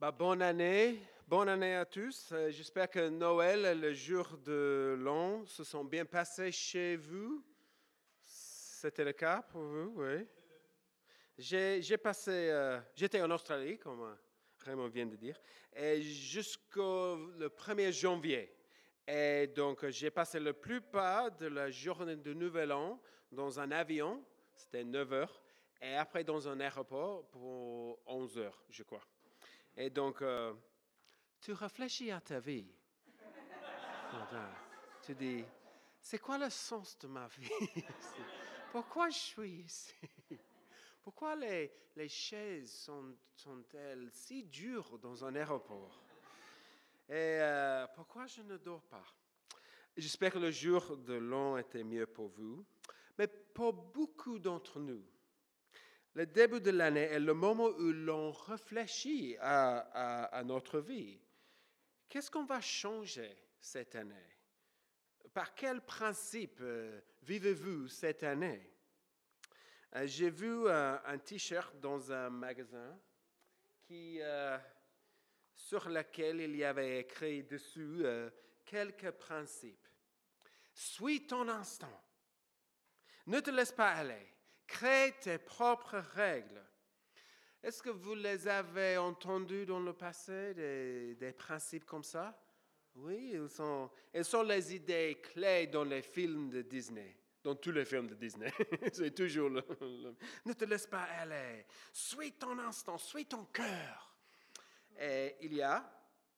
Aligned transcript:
Bah, 0.00 0.10
bonne 0.12 0.40
année, 0.40 0.98
année 1.30 1.74
à 1.74 1.84
tous. 1.84 2.30
Euh, 2.32 2.50
J'espère 2.50 2.88
que 2.88 3.10
Noël 3.10 3.66
et 3.66 3.74
le 3.74 3.92
jour 3.92 4.38
de 4.38 4.96
l'an 4.98 5.44
se 5.44 5.62
sont 5.62 5.84
bien 5.84 6.06
passés 6.06 6.50
chez 6.50 6.96
vous. 6.96 7.44
C'était 8.22 9.04
le 9.04 9.12
cas 9.12 9.42
pour 9.42 9.60
vous, 9.60 9.92
oui. 9.96 10.26
J'ai 11.36 11.98
passé, 11.98 12.30
euh, 12.30 12.80
j'étais 12.94 13.20
en 13.20 13.30
Australie, 13.30 13.78
comme 13.78 14.00
euh, 14.00 14.14
Raymond 14.60 14.88
vient 14.88 15.04
de 15.04 15.16
dire, 15.16 15.38
jusqu'au 16.00 17.16
le 17.38 17.48
1er 17.50 17.92
janvier. 17.92 18.56
Et 19.06 19.48
donc, 19.48 19.86
j'ai 19.90 20.10
passé 20.10 20.40
la 20.40 20.54
plupart 20.54 21.30
de 21.32 21.44
la 21.46 21.70
journée 21.70 22.16
de 22.16 22.32
Nouvel 22.32 22.72
An 22.72 22.98
dans 23.30 23.60
un 23.60 23.70
avion, 23.70 24.24
c'était 24.56 24.82
9 24.82 25.12
heures, 25.12 25.42
et 25.82 25.94
après 25.94 26.24
dans 26.24 26.48
un 26.48 26.58
aéroport 26.58 27.28
pour 27.28 28.00
11 28.06 28.38
heures, 28.38 28.64
je 28.70 28.82
crois. 28.82 29.02
Et 29.82 29.88
donc, 29.88 30.20
euh, 30.20 30.52
tu 31.40 31.54
réfléchis 31.54 32.10
à 32.10 32.20
ta 32.20 32.38
vie. 32.38 32.66
Tu 35.02 35.14
dis, 35.14 35.42
c'est 36.02 36.18
quoi 36.18 36.36
le 36.36 36.50
sens 36.50 36.98
de 36.98 37.08
ma 37.08 37.26
vie? 37.28 37.48
Pourquoi 38.72 39.08
je 39.08 39.16
suis 39.16 39.50
ici? 39.62 39.94
Pourquoi 41.02 41.34
les, 41.34 41.72
les 41.96 42.10
chaises 42.10 42.70
sont, 42.70 43.16
sont-elles 43.34 44.10
si 44.12 44.44
dures 44.44 44.98
dans 44.98 45.24
un 45.24 45.34
aéroport? 45.34 45.98
Et 47.08 47.40
euh, 47.40 47.86
pourquoi 47.96 48.26
je 48.26 48.42
ne 48.42 48.58
dors 48.58 48.82
pas? 48.82 49.06
J'espère 49.96 50.34
que 50.34 50.38
le 50.38 50.50
jour 50.50 50.98
de 50.98 51.14
l'an 51.14 51.56
était 51.56 51.84
mieux 51.84 52.06
pour 52.06 52.28
vous, 52.28 52.66
mais 53.18 53.26
pour 53.26 53.72
beaucoup 53.72 54.38
d'entre 54.38 54.78
nous, 54.78 55.02
le 56.14 56.26
début 56.26 56.60
de 56.60 56.70
l'année 56.70 57.02
est 57.02 57.20
le 57.20 57.34
moment 57.34 57.66
où 57.66 57.92
l'on 57.92 58.32
réfléchit 58.32 59.36
à, 59.40 60.42
notre 60.44 60.80
vie. 60.80 61.20
Qu'est-ce 62.08 62.30
qu'on 62.30 62.44
va 62.44 62.60
changer 62.60 63.36
cette 63.60 63.94
année? 63.94 64.14
Par 65.32 65.54
quel 65.54 65.80
principe 65.82 66.58
euh, 66.60 67.00
vivez-vous 67.22 67.86
cette 67.86 68.24
année? 68.24 68.68
Euh, 69.94 70.06
J'ai 70.06 70.30
vu 70.30 70.66
euh, 70.66 70.98
un 71.04 71.18
t-shirt 71.18 71.78
dans 71.78 72.10
un 72.10 72.30
magasin 72.30 72.98
qui, 73.82 74.20
sur 75.54 75.88
lequel 75.88 76.40
il 76.40 76.56
y 76.56 76.64
avait 76.64 77.00
écrit 77.00 77.44
dessus 77.44 78.04
quelques 78.64 79.10
principes. 79.12 79.88
Suis 80.72 81.26
ton 81.26 81.48
instant. 81.48 82.02
Ne 83.26 83.40
te 83.40 83.50
laisse 83.50 83.72
pas 83.72 83.90
aller. 83.90 84.32
Crée 84.70 85.14
tes 85.20 85.38
propres 85.38 85.98
règles. 86.14 86.64
Est-ce 87.60 87.82
que 87.82 87.90
vous 87.90 88.14
les 88.14 88.46
avez 88.46 88.96
entendus 88.96 89.66
dans 89.66 89.80
le 89.80 89.92
passé, 89.92 90.54
des, 90.54 91.32
principes 91.36 91.84
comme 91.84 92.04
ça? 92.04 92.40
Oui, 92.94 93.32
ils 93.34 93.48
sont, 93.50 93.90
ils 94.14 94.24
sont 94.24 94.44
les 94.44 94.74
idées 94.74 95.20
clés 95.20 95.66
dans 95.66 95.82
les 95.84 96.02
films 96.02 96.50
de 96.50 96.62
Disney, 96.62 97.16
dans 97.42 97.56
tous 97.56 97.72
les 97.72 97.84
films 97.84 98.06
de 98.06 98.14
Disney. 98.14 98.52
C'est 98.92 99.12
toujours 99.14 99.50
le, 99.50 99.62
le- 99.80 100.14
Ne 100.46 100.52
te 100.52 100.64
laisse 100.64 100.86
pas 100.86 101.02
aller. 101.02 101.66
Suis 101.92 102.32
ton 102.32 102.56
instant, 102.60 102.96
suis 102.96 103.26
ton 103.26 103.44
cœur. 103.46 104.16
Et 105.00 105.34
il 105.40 105.54
y 105.54 105.62
a, 105.62 105.84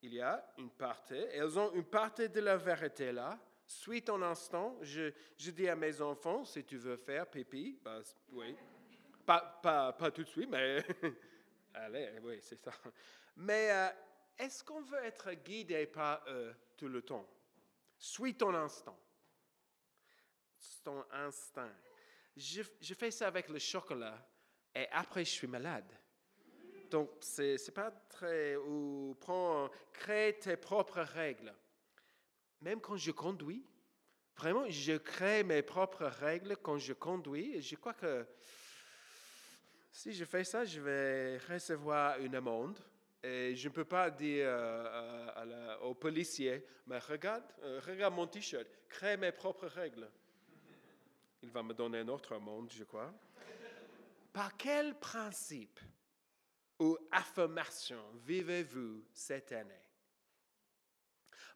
il 0.00 0.14
y 0.14 0.20
a 0.22 0.54
une 0.56 0.70
partie, 0.70 1.14
elles 1.32 1.58
ont 1.58 1.70
une 1.72 1.84
partie 1.84 2.30
de 2.30 2.40
la 2.40 2.56
vérité 2.56 3.12
là. 3.12 3.38
Suis 3.72 4.02
ton 4.02 4.20
instant. 4.22 4.76
Je, 4.82 5.12
dis 5.38 5.68
à 5.68 5.74
mes 5.74 6.00
enfants, 6.02 6.44
si 6.44 6.62
tu 6.62 6.76
veux 6.76 6.96
faire 6.96 7.26
pipi, 7.28 7.78
c- 8.04 8.14
oui. 8.32 8.54
Pas, 9.24 9.40
pas, 9.62 9.92
pas 9.92 10.10
tout 10.10 10.22
de 10.24 10.28
suite, 10.28 10.48
mais 10.50 10.84
allez, 11.74 12.18
oui, 12.22 12.38
c'est 12.42 12.60
ça. 12.62 12.72
Mais 13.36 13.70
euh, 13.72 13.88
est-ce 14.38 14.62
qu'on 14.62 14.82
veut 14.82 15.02
être 15.04 15.32
guidé 15.32 15.86
par 15.86 16.22
eux 16.28 16.54
tout 16.76 16.88
le 16.88 17.00
temps? 17.00 17.26
Suis 17.96 18.34
ton 18.34 18.54
instant. 18.54 18.98
C'est 20.58 20.82
ton 20.84 21.04
instinct. 21.10 21.72
Je, 22.36 22.62
je 22.80 22.94
fais 22.94 23.10
ça 23.10 23.28
avec 23.28 23.48
le 23.48 23.58
chocolat 23.58 24.18
et 24.74 24.86
après 24.90 25.24
je 25.24 25.30
suis 25.30 25.46
malade. 25.46 25.90
Donc, 26.90 27.10
c'est 27.20 27.56
n'est 27.56 27.74
pas 27.74 27.90
très. 27.90 28.54
Ou 28.56 29.16
prends, 29.18 29.70
crée 29.94 30.38
tes 30.38 30.56
propres 30.58 31.00
règles. 31.00 31.54
Même 32.62 32.80
quand 32.80 32.96
je 32.96 33.10
conduis, 33.10 33.64
vraiment, 34.36 34.68
je 34.70 34.92
crée 34.96 35.42
mes 35.42 35.62
propres 35.62 36.04
règles 36.06 36.56
quand 36.62 36.78
je 36.78 36.92
conduis. 36.92 37.56
Et 37.56 37.60
je 37.60 37.74
crois 37.76 37.94
que 37.94 38.24
si 39.90 40.12
je 40.12 40.24
fais 40.24 40.44
ça, 40.44 40.64
je 40.64 40.80
vais 40.80 41.38
recevoir 41.38 42.18
une 42.20 42.34
amende. 42.36 42.78
Et 43.24 43.54
je 43.54 43.68
ne 43.68 43.72
peux 43.74 43.84
pas 43.84 44.10
dire 44.10 44.46
euh, 44.48 45.44
la- 45.44 45.80
au 45.82 45.94
policier, 45.94 46.64
mais 46.86 46.98
regarde, 46.98 47.44
euh, 47.62 47.80
regarde 47.86 48.14
mon 48.14 48.26
t-shirt, 48.26 48.66
crée 48.88 49.16
mes 49.16 49.30
propres 49.30 49.66
règles. 49.68 50.10
Il 51.42 51.50
va 51.50 51.62
me 51.62 51.72
donner 51.74 52.00
une 52.00 52.10
autre 52.10 52.34
amende, 52.34 52.72
je 52.72 52.82
crois. 52.84 53.12
Par 54.32 54.56
quel 54.56 54.98
principe 54.98 55.78
ou 56.80 56.96
affirmation 57.12 58.02
vivez-vous 58.24 59.04
cette 59.12 59.52
année? 59.52 59.74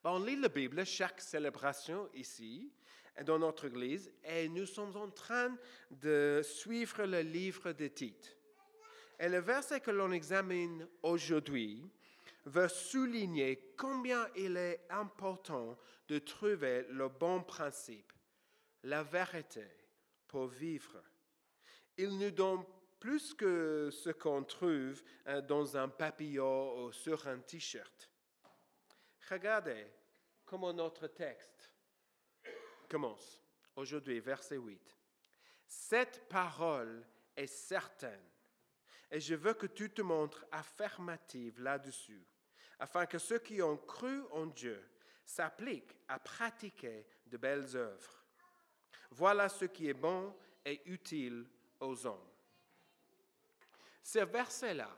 On 0.08 0.20
lit 0.20 0.36
la 0.36 0.48
Bible 0.48 0.86
chaque 0.86 1.20
célébration 1.20 2.08
ici, 2.14 2.70
dans 3.24 3.40
notre 3.40 3.66
Église, 3.66 4.08
et 4.22 4.48
nous 4.48 4.64
sommes 4.64 4.96
en 4.96 5.10
train 5.10 5.58
de 5.90 6.42
suivre 6.44 7.02
le 7.06 7.22
livre 7.22 7.72
de 7.72 7.88
Tite. 7.88 8.36
Et 9.18 9.28
le 9.28 9.40
verset 9.40 9.80
que 9.80 9.90
l'on 9.90 10.12
examine 10.12 10.86
aujourd'hui 11.02 11.90
veut 12.44 12.68
souligner 12.68 13.74
combien 13.76 14.28
il 14.36 14.56
est 14.56 14.86
important 14.90 15.76
de 16.06 16.20
trouver 16.20 16.86
le 16.88 17.08
bon 17.08 17.42
principe, 17.42 18.12
la 18.84 19.02
vérité, 19.02 19.66
pour 20.28 20.46
vivre. 20.46 21.02
Il 21.98 22.16
nous 22.16 22.30
donne 22.30 22.62
plus 23.00 23.34
que 23.34 23.90
ce 23.90 24.10
qu'on 24.10 24.44
trouve 24.44 25.02
euh, 25.26 25.40
dans 25.40 25.76
un 25.76 25.88
papillon 25.88 26.84
ou 26.84 26.92
sur 26.92 27.26
un 27.26 27.38
t-shirt. 27.38 28.08
Regardez 29.28 29.84
comment 30.46 30.72
notre 30.72 31.08
texte 31.08 31.70
commence. 32.88 33.42
Aujourd'hui, 33.74 34.20
verset 34.20 34.56
8. 34.56 34.96
Cette 35.66 36.28
parole 36.28 37.04
est 37.36 37.48
certaine 37.48 38.22
et 39.10 39.20
je 39.20 39.34
veux 39.34 39.54
que 39.54 39.66
tu 39.66 39.90
te 39.90 40.02
montres 40.02 40.44
affirmative 40.50 41.60
là-dessus, 41.60 42.24
afin 42.78 43.06
que 43.06 43.18
ceux 43.18 43.38
qui 43.38 43.62
ont 43.62 43.76
cru 43.76 44.22
en 44.32 44.46
Dieu 44.46 44.82
s'appliquent 45.24 45.96
à 46.08 46.18
pratiquer 46.18 47.06
de 47.26 47.36
belles 47.36 47.76
œuvres. 47.76 48.24
Voilà 49.10 49.48
ce 49.48 49.64
qui 49.64 49.88
est 49.88 49.94
bon 49.94 50.34
et 50.64 50.80
utile 50.86 51.46
aux 51.80 52.06
hommes. 52.06 52.28
Ce 54.02 54.20
verset-là 54.20 54.94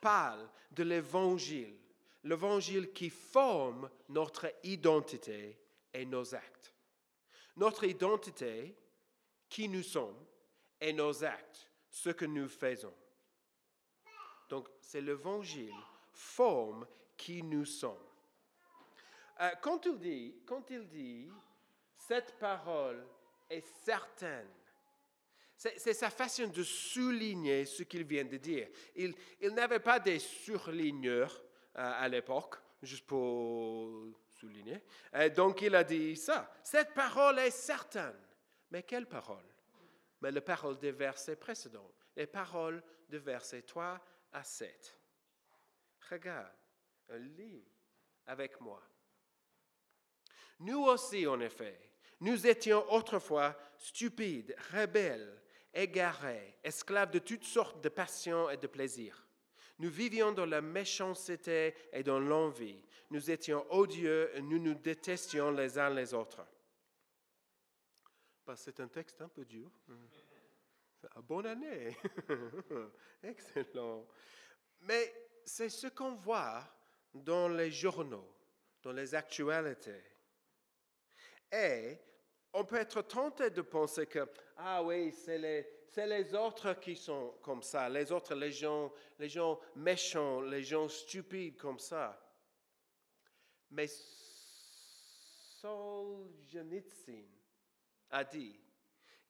parle 0.00 0.48
de 0.70 0.82
l'évangile, 0.82 1.78
l'évangile 2.24 2.92
qui 2.92 3.10
forme 3.10 3.90
notre 4.08 4.52
identité 4.62 5.58
et 5.92 6.04
nos 6.04 6.34
actes. 6.34 6.74
Notre 7.56 7.84
identité, 7.84 8.74
qui 9.48 9.68
nous 9.68 9.82
sommes, 9.82 10.24
et 10.80 10.92
nos 10.92 11.24
actes, 11.24 11.68
ce 11.90 12.10
que 12.10 12.24
nous 12.24 12.48
faisons. 12.48 12.94
Donc, 14.48 14.68
c'est 14.80 15.00
l'évangile 15.00 15.74
forme 16.12 16.86
qui 17.16 17.42
nous 17.42 17.64
sommes. 17.64 17.96
Euh, 19.40 19.50
quand 19.62 19.86
il 19.86 19.98
dit, 19.98 20.34
quand 20.46 20.70
il 20.70 20.86
dit, 20.88 21.28
cette 21.96 22.38
parole 22.38 23.06
est 23.48 23.66
certaine, 23.84 24.48
c'est 25.56 25.92
sa 25.92 26.08
façon 26.08 26.46
de 26.46 26.62
souligner 26.62 27.66
ce 27.66 27.82
qu'il 27.82 28.04
vient 28.04 28.24
de 28.24 28.38
dire. 28.38 28.66
Il, 28.96 29.14
il 29.42 29.50
n'avait 29.50 29.80
pas 29.80 30.00
des 30.00 30.18
surligneurs 30.18 31.42
à 31.74 32.08
l'époque, 32.08 32.56
juste 32.82 33.06
pour 33.06 34.06
souligner. 34.40 34.82
Euh, 35.14 35.28
donc 35.28 35.62
il 35.62 35.74
a 35.74 35.84
dit 35.84 36.16
ça. 36.16 36.52
Cette 36.62 36.94
parole 36.94 37.38
est 37.38 37.50
certaine. 37.50 38.18
Mais 38.70 38.82
quelle 38.82 39.06
parole? 39.06 39.44
Mais 40.20 40.30
la 40.30 40.40
parole 40.40 40.78
des 40.78 40.92
versets 40.92 41.36
précédents. 41.36 41.90
Les 42.16 42.26
paroles 42.26 42.82
de 43.08 43.18
versets 43.18 43.62
3 43.62 44.00
à 44.32 44.44
7. 44.44 44.96
Regarde, 46.10 46.52
lis 47.10 47.64
avec 48.26 48.60
moi. 48.60 48.82
Nous 50.60 50.82
aussi, 50.84 51.26
en 51.26 51.40
effet, 51.40 51.78
nous 52.20 52.46
étions 52.46 52.84
autrefois 52.92 53.56
stupides, 53.76 54.54
rebelles, 54.72 55.40
égarés, 55.72 56.58
esclaves 56.62 57.10
de 57.10 57.18
toutes 57.18 57.44
sortes 57.44 57.82
de 57.82 57.88
passions 57.88 58.50
et 58.50 58.56
de 58.56 58.66
plaisirs. 58.66 59.26
Nous 59.80 59.88
vivions 59.88 60.30
dans 60.30 60.44
la 60.44 60.60
méchanceté 60.60 61.74
et 61.90 62.02
dans 62.02 62.20
l'envie. 62.20 62.78
Nous 63.10 63.30
étions 63.30 63.64
odieux 63.72 64.30
et 64.34 64.42
nous 64.42 64.58
nous 64.58 64.74
détestions 64.74 65.50
les 65.52 65.78
uns 65.78 65.88
les 65.88 66.12
autres. 66.12 66.44
Bah, 68.46 68.54
C'est 68.56 68.78
un 68.78 68.88
texte 68.88 69.22
un 69.22 69.28
peu 69.28 69.42
dur. 69.46 69.70
Ah, 71.14 71.22
Bonne 71.22 71.46
année. 71.46 71.96
Excellent. 73.22 74.06
Mais 74.82 75.14
c'est 75.46 75.70
ce 75.70 75.86
qu'on 75.86 76.14
voit 76.14 76.62
dans 77.14 77.48
les 77.48 77.70
journaux, 77.70 78.30
dans 78.82 78.92
les 78.92 79.14
actualités. 79.14 80.04
Et 81.50 81.96
on 82.52 82.66
peut 82.66 82.76
être 82.76 83.00
tenté 83.00 83.48
de 83.48 83.62
penser 83.62 84.06
que, 84.06 84.28
ah 84.58 84.82
oui, 84.82 85.10
c'est 85.10 85.38
les, 85.38 85.79
c'est 85.90 86.06
les 86.06 86.34
autres 86.34 86.74
qui 86.74 86.94
sont 86.94 87.34
comme 87.42 87.64
ça, 87.64 87.88
les 87.88 88.12
autres, 88.12 88.36
les 88.36 88.52
gens, 88.52 88.92
les 89.18 89.28
gens 89.28 89.58
méchants, 89.74 90.40
les 90.40 90.62
gens 90.62 90.88
stupides 90.88 91.56
comme 91.56 91.80
ça. 91.80 92.16
Mais 93.72 93.88
Solzhenitsyn 95.60 97.26
a 98.10 98.22
dit 98.22 98.60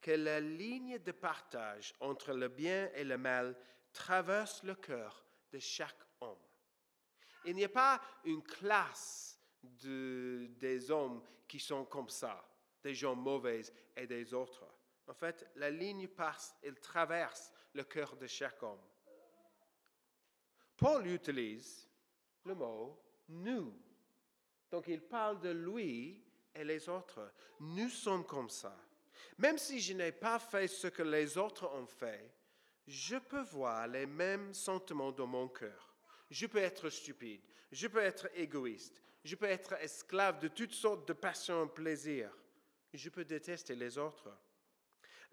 que 0.03 0.11
la 0.11 0.39
ligne 0.41 0.99
de 0.99 1.13
partage 1.13 1.95
entre 1.99 2.35
le 2.35 2.49
bien 2.49 2.91
et 2.95 3.05
le 3.05 3.17
mal 3.17 3.57
traverse 3.93 4.63
le 4.63 4.75
cœur 4.75 5.25
de 5.51 5.59
chaque 5.59 6.05
homme. 6.21 6.37
Il 7.47 7.57
n'y 7.57 7.65
a 7.65 7.71
pas 7.71 8.03
une 8.25 8.43
classe 8.43 9.41
de, 9.63 10.51
des 10.59 10.91
hommes 10.91 11.23
qui 11.49 11.59
sont 11.59 11.87
comme 11.87 12.11
ça, 12.11 12.47
des 12.83 12.95
gens 12.95 13.15
mauvais 13.15 13.63
et 13.97 14.07
des 14.07 14.35
autres. 14.35 14.67
En 15.11 15.15
fait, 15.15 15.45
la 15.57 15.71
ligne 15.71 16.07
passe, 16.07 16.55
elle 16.63 16.79
traverse 16.79 17.53
le 17.75 17.83
cœur 17.83 18.17
de 18.17 18.29
chaque 18.29 18.63
homme. 18.63 18.79
Paul 20.77 21.05
utilise 21.09 21.89
le 22.45 22.55
mot 22.55 22.97
nous. 23.29 23.77
Donc 24.71 24.87
il 24.87 25.03
parle 25.03 25.41
de 25.41 25.51
lui 25.51 26.25
et 26.55 26.63
les 26.63 26.89
autres. 26.89 27.33
Nous 27.59 27.89
sommes 27.89 28.25
comme 28.25 28.49
ça. 28.49 28.77
Même 29.37 29.59
si 29.59 29.81
je 29.81 29.95
n'ai 29.95 30.13
pas 30.13 30.39
fait 30.39 30.69
ce 30.69 30.87
que 30.87 31.03
les 31.03 31.37
autres 31.37 31.69
ont 31.75 31.87
fait, 31.87 32.33
je 32.87 33.17
peux 33.17 33.43
voir 33.43 33.89
les 33.89 34.07
mêmes 34.07 34.55
sentiments 34.55 35.11
dans 35.11 35.27
mon 35.27 35.49
cœur. 35.49 35.93
Je 36.31 36.47
peux 36.47 36.59
être 36.59 36.89
stupide, 36.89 37.43
je 37.73 37.89
peux 37.89 37.99
être 37.99 38.29
égoïste, 38.37 39.03
je 39.25 39.35
peux 39.35 39.47
être 39.47 39.73
esclave 39.73 40.39
de 40.39 40.47
toutes 40.47 40.73
sortes 40.73 41.09
de 41.09 41.15
passions 41.15 41.67
et 41.67 41.69
plaisirs. 41.69 42.33
Je 42.95 43.09
peux 43.09 43.25
détester 43.25 43.75
les 43.75 43.99
autres. 43.99 44.31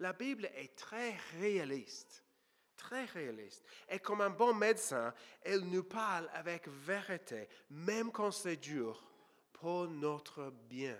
La 0.00 0.12
Bible 0.12 0.46
est 0.54 0.76
très 0.76 1.16
réaliste, 1.40 2.24
très 2.76 3.04
réaliste. 3.06 3.64
Et 3.88 3.98
comme 3.98 4.20
un 4.20 4.30
bon 4.30 4.54
médecin, 4.54 5.12
elle 5.42 5.64
nous 5.64 5.84
parle 5.84 6.28
avec 6.32 6.68
vérité, 6.68 7.48
même 7.70 8.12
quand 8.12 8.30
c'est 8.30 8.56
dur, 8.56 9.04
pour 9.52 9.88
notre 9.88 10.50
bien. 10.68 10.98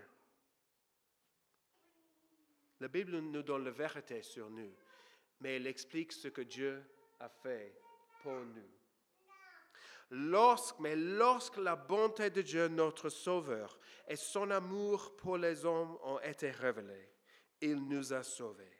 La 2.81 2.89
Bible 2.89 3.19
nous 3.19 3.43
donne 3.43 3.65
la 3.65 3.71
vérité 3.71 4.23
sur 4.23 4.51
nous, 4.51 4.75
mais 5.41 5.57
elle 5.57 5.67
explique 5.67 6.13
ce 6.13 6.29
que 6.29 6.43
Dieu 6.43 6.83
a 7.21 7.29
fait 7.29 7.81
pour 8.23 8.41
nous. 8.41 8.79
Mais 10.81 10.97
lorsque 10.97 11.59
la 11.59 11.77
bonté 11.77 12.31
de 12.31 12.43
Dieu, 12.43 12.69
notre 12.69 13.11
Sauveur, 13.11 13.79
et 14.09 14.17
son 14.17 14.51
amour 14.51 15.17
pour 15.17 15.37
les 15.37 15.65
hommes 15.65 15.99
ont 16.03 16.21
été 16.21 16.51
révélés, 16.51 17.11
il 17.61 17.87
nous 17.87 18.13
a 18.13 18.23
sauvés. 18.23 18.78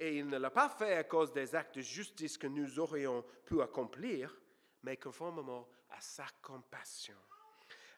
Et 0.00 0.18
il 0.18 0.26
ne 0.26 0.38
l'a 0.38 0.50
pas 0.50 0.68
fait 0.68 0.96
à 0.96 1.04
cause 1.04 1.32
des 1.32 1.54
actes 1.54 1.76
de 1.76 1.82
justice 1.82 2.36
que 2.36 2.48
nous 2.48 2.80
aurions 2.80 3.24
pu 3.44 3.62
accomplir, 3.62 4.34
mais 4.82 4.96
conformément 4.96 5.68
à 5.90 6.00
sa 6.00 6.26
compassion 6.42 7.16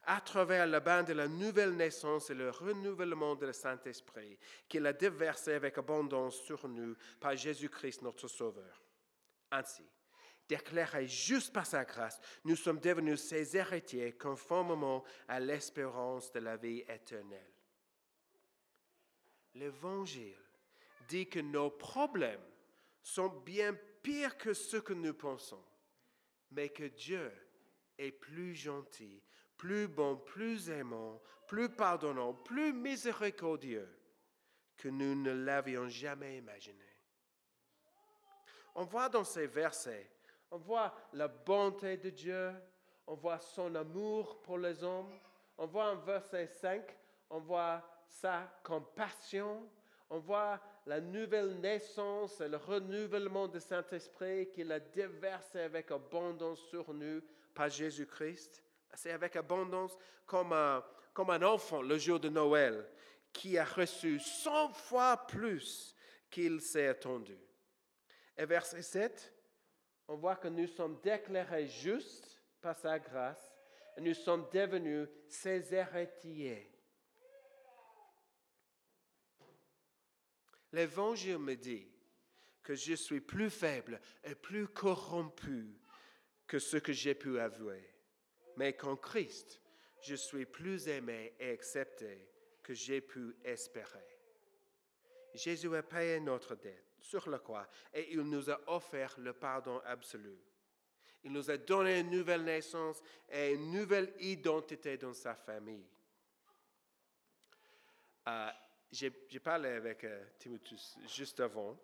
à 0.04 0.20
travers 0.20 0.66
le 0.66 0.80
bain 0.80 1.02
de 1.02 1.12
la 1.12 1.28
nouvelle 1.28 1.76
naissance 1.76 2.30
et 2.30 2.34
le 2.34 2.50
renouvellement 2.50 3.36
du 3.36 3.52
Saint-Esprit 3.52 4.38
qu'il 4.68 4.86
a 4.86 4.92
déversé 4.92 5.52
avec 5.52 5.78
abondance 5.78 6.36
sur 6.42 6.68
nous 6.68 6.96
par 7.20 7.36
Jésus-Christ 7.36 8.02
notre 8.02 8.26
Sauveur. 8.26 8.82
Ainsi, 9.50 9.88
déclarés 10.48 11.06
juste 11.06 11.52
par 11.52 11.66
sa 11.66 11.84
grâce, 11.84 12.20
nous 12.44 12.56
sommes 12.56 12.80
devenus 12.80 13.22
ses 13.22 13.56
héritiers 13.56 14.12
conformément 14.12 15.04
à 15.28 15.38
l'espérance 15.38 16.32
de 16.32 16.40
la 16.40 16.56
vie 16.56 16.84
éternelle. 16.88 17.52
L'Évangile 19.54 20.38
dit 21.12 21.28
que 21.28 21.40
nos 21.40 21.68
problèmes 21.68 22.40
sont 23.02 23.28
bien 23.28 23.76
pires 24.02 24.38
que 24.38 24.54
ce 24.54 24.78
que 24.78 24.94
nous 24.94 25.12
pensons, 25.12 25.62
mais 26.50 26.70
que 26.70 26.84
Dieu 26.84 27.30
est 27.98 28.12
plus 28.12 28.54
gentil, 28.54 29.22
plus 29.58 29.88
bon, 29.88 30.16
plus 30.16 30.70
aimant, 30.70 31.20
plus 31.46 31.68
pardonnant, 31.68 32.32
plus 32.32 32.72
miséricordieux 32.72 33.86
que 34.78 34.88
nous 34.88 35.14
ne 35.14 35.32
l'avions 35.32 35.86
jamais 35.86 36.38
imaginé. 36.38 36.88
On 38.74 38.84
voit 38.84 39.10
dans 39.10 39.24
ces 39.24 39.46
versets, 39.46 40.10
on 40.50 40.56
voit 40.56 40.96
la 41.12 41.28
bonté 41.28 41.98
de 41.98 42.08
Dieu, 42.08 42.54
on 43.06 43.16
voit 43.16 43.38
son 43.38 43.74
amour 43.74 44.40
pour 44.40 44.56
les 44.56 44.82
hommes, 44.82 45.12
on 45.58 45.66
voit 45.66 45.90
en 45.92 45.96
verset 45.96 46.46
5, 46.46 46.82
on 47.28 47.40
voit 47.40 47.86
sa 48.06 48.50
compassion, 48.64 49.68
on 50.12 50.18
voit 50.18 50.60
la 50.84 51.00
nouvelle 51.00 51.58
naissance 51.58 52.38
et 52.42 52.48
le 52.48 52.58
renouvellement 52.58 53.48
du 53.48 53.58
Saint-Esprit 53.58 54.50
qu'il 54.50 54.70
a 54.70 54.78
déversé 54.78 55.60
avec 55.60 55.90
abondance 55.90 56.60
sur 56.68 56.92
nous 56.92 57.22
par 57.54 57.70
Jésus-Christ. 57.70 58.62
C'est 58.92 59.12
avec 59.12 59.36
abondance 59.36 59.96
comme 60.26 60.52
un, 60.52 60.84
comme 61.14 61.30
un 61.30 61.42
enfant 61.42 61.80
le 61.80 61.96
jour 61.96 62.20
de 62.20 62.28
Noël 62.28 62.86
qui 63.32 63.56
a 63.56 63.64
reçu 63.64 64.20
cent 64.20 64.68
fois 64.74 65.16
plus 65.26 65.96
qu'il 66.30 66.60
s'est 66.60 66.88
attendu. 66.88 67.38
Et 68.36 68.44
verset 68.44 68.82
7, 68.82 69.32
on 70.08 70.16
voit 70.16 70.36
que 70.36 70.48
nous 70.48 70.66
sommes 70.66 71.00
déclarés 71.02 71.68
justes 71.68 72.42
par 72.60 72.76
sa 72.76 72.98
grâce 72.98 73.56
et 73.96 74.02
nous 74.02 74.14
sommes 74.14 74.46
devenus 74.52 75.08
ses 75.26 75.72
héritiers. 75.72 76.71
L'Évangile 80.72 81.38
me 81.38 81.54
dit 81.54 81.86
que 82.62 82.74
je 82.74 82.94
suis 82.94 83.20
plus 83.20 83.50
faible 83.50 84.00
et 84.24 84.34
plus 84.34 84.68
corrompu 84.68 85.76
que 86.46 86.58
ce 86.58 86.76
que 86.76 86.92
j'ai 86.92 87.14
pu 87.14 87.38
avouer 87.38 87.92
mais 88.56 88.74
qu'en 88.74 88.96
Christ, 88.96 89.60
je 90.00 90.14
suis 90.14 90.46
plus 90.46 90.88
aimé 90.88 91.34
et 91.38 91.50
accepté 91.50 92.28
que 92.62 92.74
j'ai 92.74 93.00
pu 93.00 93.36
espérer. 93.44 94.18
Jésus 95.34 95.74
a 95.74 95.82
payé 95.82 96.20
notre 96.20 96.54
dette 96.54 96.96
sur 97.00 97.28
la 97.30 97.38
croix 97.38 97.66
et 97.92 98.12
il 98.12 98.22
nous 98.22 98.50
a 98.50 98.60
offert 98.66 99.14
le 99.18 99.32
pardon 99.32 99.80
absolu. 99.84 100.36
Il 101.24 101.32
nous 101.32 101.50
a 101.50 101.56
donné 101.56 102.00
une 102.00 102.10
nouvelle 102.10 102.44
naissance 102.44 103.00
et 103.30 103.52
une 103.52 103.70
nouvelle 103.70 104.12
identité 104.18 104.96
dans 104.96 105.14
sa 105.14 105.34
famille. 105.34 105.86
Euh, 108.28 108.50
j'ai 108.92 109.40
parlé 109.40 109.70
avec 109.70 110.04
euh, 110.04 110.24
Timotheus 110.38 110.98
juste 111.06 111.40
avant 111.40 111.76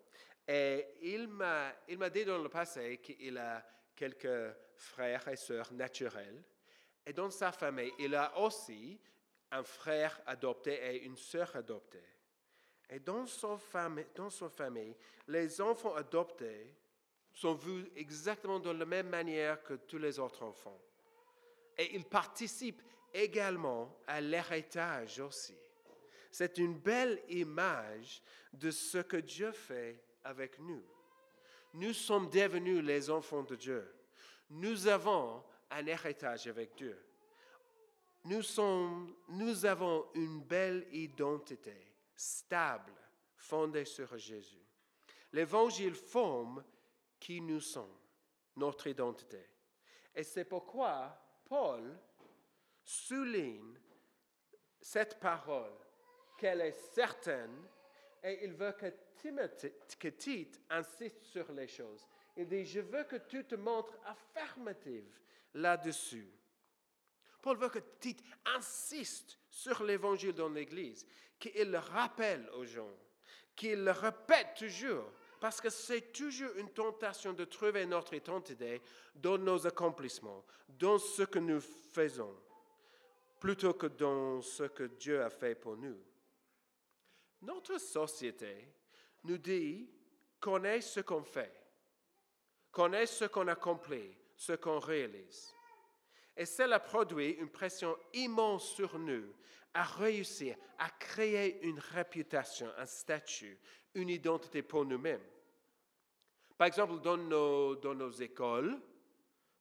et 0.47 0.85
il 1.01 1.27
m'a 1.27 2.09
dit 2.09 2.23
dans 2.23 2.37
le 2.37 2.49
passé 2.49 2.99
qu'il 2.99 3.37
a 3.37 3.65
quelques 3.95 4.55
frères 4.75 5.27
et 5.27 5.35
sœurs 5.35 5.73
naturels 5.73 6.43
et 7.09 7.13
dans 7.13 7.31
sa 7.31 7.51
famille, 7.51 7.91
il 7.97 8.13
a 8.13 8.37
aussi 8.39 8.99
un 9.51 9.63
frère 9.63 10.21
adopté 10.27 10.73
et 10.73 11.03
une 11.05 11.17
sœur 11.17 11.55
adoptée. 11.55 12.03
Et 12.87 12.99
dans 12.99 13.25
son, 13.25 13.57
famille, 13.57 14.05
dans 14.15 14.29
son 14.29 14.49
famille, 14.49 14.95
les 15.27 15.59
enfants 15.59 15.95
adoptés 15.95 16.75
sont 17.33 17.55
vus 17.55 17.89
exactement 17.95 18.59
de 18.59 18.71
la 18.71 18.85
même 18.85 19.09
manière 19.09 19.63
que 19.63 19.73
tous 19.73 19.97
les 19.97 20.19
autres 20.19 20.43
enfants. 20.43 20.79
Et 21.77 21.95
ils 21.95 22.05
participent 22.05 22.83
également 23.13 23.97
à 24.05 24.21
l'héritage 24.21 25.19
aussi. 25.19 25.57
C'est 26.31 26.57
une 26.57 26.77
belle 26.77 27.21
image 27.29 28.21
de 28.53 28.71
ce 28.71 28.99
que 28.99 29.17
Dieu 29.17 29.51
fait 29.51 30.03
avec 30.23 30.59
nous. 30.59 30.83
Nous 31.73 31.93
sommes 31.93 32.29
devenus 32.29 32.83
les 32.83 33.09
enfants 33.09 33.43
de 33.43 33.55
Dieu. 33.55 33.87
Nous 34.49 34.87
avons 34.87 35.43
un 35.69 35.85
héritage 35.85 36.47
avec 36.47 36.75
Dieu. 36.75 36.97
Nous, 38.25 38.41
sommes, 38.41 39.15
nous 39.29 39.65
avons 39.65 40.07
une 40.13 40.41
belle 40.41 40.87
identité, 40.91 41.93
stable, 42.15 42.93
fondée 43.35 43.85
sur 43.85 44.17
Jésus. 44.17 44.65
L'évangile 45.31 45.95
forme 45.95 46.63
qui 47.19 47.39
nous 47.39 47.61
sommes, 47.61 47.97
notre 48.55 48.87
identité. 48.87 49.47
Et 50.13 50.23
c'est 50.23 50.45
pourquoi 50.45 51.17
Paul 51.45 51.97
souligne 52.83 53.79
cette 54.81 55.19
parole, 55.19 55.77
qu'elle 56.39 56.61
est 56.61 56.93
certaine, 56.93 57.67
et 58.23 58.43
il 58.43 58.53
veut 58.53 58.71
que, 58.71 58.87
Timothée, 59.15 59.75
que 59.99 60.07
Tite 60.07 60.61
insiste 60.69 61.23
sur 61.23 61.51
les 61.51 61.67
choses. 61.67 62.07
Il 62.37 62.47
dit, 62.47 62.65
je 62.65 62.79
veux 62.79 63.03
que 63.03 63.17
tu 63.17 63.45
te 63.45 63.55
montres 63.55 63.97
affirmative 64.05 65.19
là-dessus. 65.53 66.31
Paul 67.41 67.57
veut 67.57 67.69
que 67.69 67.79
Tite 67.99 68.23
insiste 68.45 69.37
sur 69.49 69.83
l'évangile 69.83 70.33
dans 70.33 70.49
l'Église, 70.49 71.05
qu'il 71.37 71.71
le 71.71 71.79
rappelle 71.79 72.49
aux 72.55 72.65
gens, 72.65 72.93
qu'il 73.55 73.83
le 73.83 73.91
répète 73.91 74.55
toujours, 74.57 75.11
Parce 75.39 75.61
que 75.61 75.69
c'est 75.69 76.11
toujours 76.11 76.51
une 76.57 76.69
tentation 76.69 77.33
de 77.33 77.45
trouver 77.45 77.85
notre 77.85 78.13
identité 78.13 78.81
dans 79.15 79.37
nos 79.37 79.65
accomplissements, 79.65 80.43
dans 80.67 80.97
ce 80.97 81.23
que 81.23 81.39
nous 81.39 81.61
faisons, 81.61 82.35
plutôt 83.39 83.73
que 83.73 83.87
dans 83.87 84.41
ce 84.41 84.63
que 84.63 84.83
Dieu 84.83 85.23
a 85.23 85.29
fait 85.29 85.55
pour 85.55 85.77
nous. 85.77 85.97
Notre 87.41 87.77
société 87.77 88.67
nous 89.23 89.37
dit 89.37 89.89
connaît 90.39 90.81
ce 90.81 90.99
qu'on 90.99 91.23
fait, 91.23 91.53
connaît 92.71 93.05
ce 93.05 93.25
qu'on 93.25 93.47
accomplit, 93.47 94.15
ce 94.35 94.53
qu'on 94.53 94.79
réalise. 94.79 95.53
Et 96.35 96.45
cela 96.45 96.79
produit 96.79 97.31
une 97.31 97.49
pression 97.49 97.97
immense 98.13 98.73
sur 98.73 98.97
nous 98.97 99.33
à 99.73 99.83
réussir 99.83 100.55
à 100.77 100.89
créer 100.89 101.61
une 101.63 101.79
réputation, 101.79 102.71
un 102.77 102.85
statut, 102.85 103.59
une 103.93 104.09
identité 104.09 104.61
pour 104.61 104.85
nous-mêmes. 104.85 105.23
Par 106.57 106.67
exemple, 106.67 106.99
dans 107.01 107.17
nos, 107.17 107.75
dans 107.75 107.93
nos 107.93 108.11
écoles, 108.11 108.79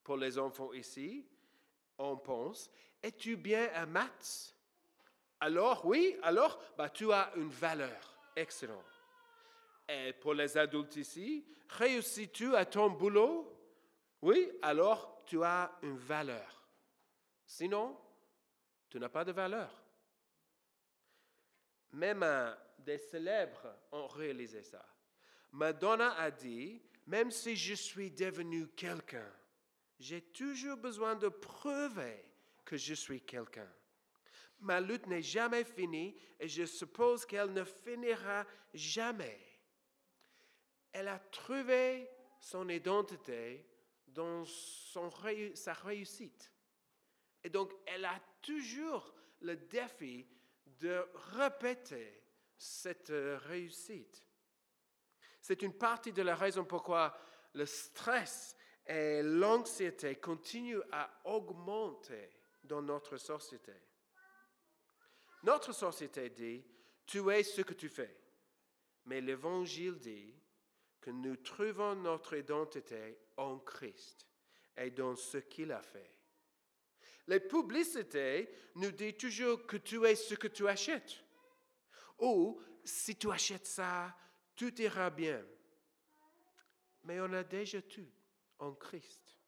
pour 0.03 0.17
les 0.17 0.39
enfants 0.39 0.73
ici, 0.73 1.27
on 1.99 2.17
pense, 2.17 2.71
es-tu 3.03 3.37
bien 3.37 3.69
à 3.75 3.85
maths? 3.87 4.55
Alors, 5.41 5.85
oui, 5.87 6.17
alors, 6.23 6.61
bah, 6.77 6.91
tu 6.91 7.13
as 7.13 7.31
une 7.37 7.49
valeur. 7.49 8.17
Excellent. 8.35 8.83
Et 9.89 10.13
pour 10.13 10.35
les 10.35 10.57
adultes 10.57 10.97
ici, 10.97 11.47
réussis-tu 11.69 12.55
à 12.55 12.65
ton 12.65 12.91
boulot? 12.91 13.55
Oui, 14.23 14.51
alors 14.63 15.23
tu 15.25 15.43
as 15.43 15.73
une 15.83 15.97
valeur. 15.97 16.67
Sinon, 17.47 17.99
tu 18.89 18.99
n'as 18.99 19.09
pas 19.09 19.25
de 19.25 19.33
valeur. 19.33 19.71
Même 21.93 22.25
des 22.79 22.99
célèbres 22.99 23.75
ont 23.93 24.07
réalisé 24.07 24.63
ça. 24.63 24.85
Madonna 25.53 26.13
a 26.19 26.31
dit, 26.31 26.83
même 27.07 27.31
si 27.31 27.57
je 27.57 27.75
suis 27.75 28.11
devenu 28.11 28.69
quelqu'un, 28.69 29.33
j'ai 29.99 30.21
toujours 30.21 30.77
besoin 30.77 31.17
de 31.17 31.29
prouver 31.29 32.25
que 32.65 32.77
je 32.77 32.95
suis 32.95 33.23
quelqu'un. 33.23 33.69
Ma 34.61 34.81
lutte 34.81 35.07
n'est 35.07 35.23
jamais 35.23 35.65
finie 35.65 36.17
et 36.41 36.49
je 36.49 36.65
suppose 36.65 37.25
qu'elle 37.25 37.53
ne 37.53 37.65
finira 37.65 38.45
jamais. 38.75 39.39
Elle 40.93 41.09
a 41.09 41.19
trouvé 41.19 42.09
son 42.41 42.69
identité 42.69 43.65
dans 44.07 44.45
son, 44.45 45.11
sa 45.55 45.73
réussite. 45.75 46.53
Et 47.45 47.51
donc, 47.51 47.73
elle 47.87 48.05
a 48.05 48.21
toujours 48.43 49.15
le 49.41 49.57
défi 49.57 50.27
de 50.67 51.05
répéter 51.37 52.23
cette 52.57 53.13
réussite. 53.13 54.25
C'est 55.41 55.63
une 55.63 55.73
partie 55.73 56.13
de 56.13 56.23
la 56.23 56.35
raison 56.35 56.65
pourquoi 56.65 57.17
le 57.55 57.65
stress 57.65 58.57
et 58.87 59.23
l'anxiété 59.23 60.17
continuent 60.17 60.83
à 60.91 61.11
augmenter 61.25 62.31
dans 62.65 62.83
notre 62.83 63.17
société. 63.17 63.73
Notre 65.43 65.73
société 65.73 66.31
dit, 66.31 66.65
tu 67.07 67.31
es 67.31 67.43
ce 67.43 67.63
que 67.63 67.75
tu 67.75 67.89
fais. 67.89 68.17
Mais 69.05 69.21
l'Évangile 69.21 69.99
dit 69.99 70.35
que 71.01 71.11
nous 71.11 71.37
trouvons 71.37 71.95
notre 71.95 72.37
identité 72.37 73.19
en 73.37 73.59
Christ 73.59 74.27
et 74.77 74.91
dans 74.91 75.17
ce 75.17 75.39
qu'il 75.39 75.73
a 75.73 75.81
fait. 75.81 76.15
Les 77.27 77.41
publicités 77.41 78.49
nous 78.75 78.91
disent 78.91 79.17
toujours 79.17 79.67
que 79.67 79.77
tu 79.77 80.05
es 80.07 80.15
ce 80.15 80.35
que 80.35 80.49
tu 80.49 80.67
achètes. 80.67 81.23
Ou 82.19 82.61
si 82.85 83.17
tu 83.17 83.31
achètes 83.31 83.67
ça, 83.67 84.17
tout 84.57 84.81
ira 84.81 85.11
bien. 85.11 85.45
Mais 87.05 87.21
on 87.21 87.33
a 87.33 87.45
déjà 87.45 87.81
tout 87.83 88.11
en 88.59 88.73
Christ. 88.75 89.39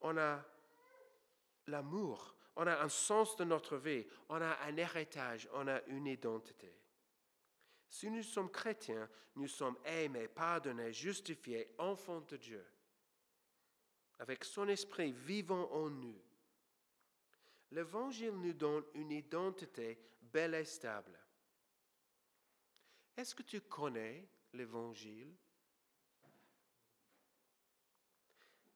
On 0.00 0.16
a 0.16 0.44
l'amour, 1.66 2.33
on 2.56 2.66
a 2.66 2.82
un 2.82 2.88
sens 2.88 3.36
de 3.36 3.44
notre 3.44 3.76
vie, 3.76 4.06
on 4.28 4.40
a 4.40 4.56
un 4.64 4.76
héritage, 4.76 5.48
on 5.52 5.66
a 5.66 5.82
une 5.86 6.06
identité. 6.06 6.72
Si 7.88 8.10
nous 8.10 8.22
sommes 8.22 8.50
chrétiens, 8.50 9.08
nous 9.36 9.48
sommes 9.48 9.78
aimés, 9.84 10.28
pardonnés, 10.28 10.92
justifiés, 10.92 11.74
enfants 11.78 12.20
de 12.20 12.36
Dieu, 12.36 12.66
avec 14.18 14.44
son 14.44 14.68
esprit 14.68 15.12
vivant 15.12 15.70
en 15.72 15.90
nous. 15.90 16.20
L'Évangile 17.70 18.34
nous 18.34 18.52
donne 18.52 18.84
une 18.94 19.10
identité 19.10 19.98
belle 20.20 20.54
et 20.54 20.64
stable. 20.64 21.18
Est-ce 23.16 23.34
que 23.34 23.42
tu 23.42 23.60
connais 23.60 24.28
l'Évangile? 24.52 25.34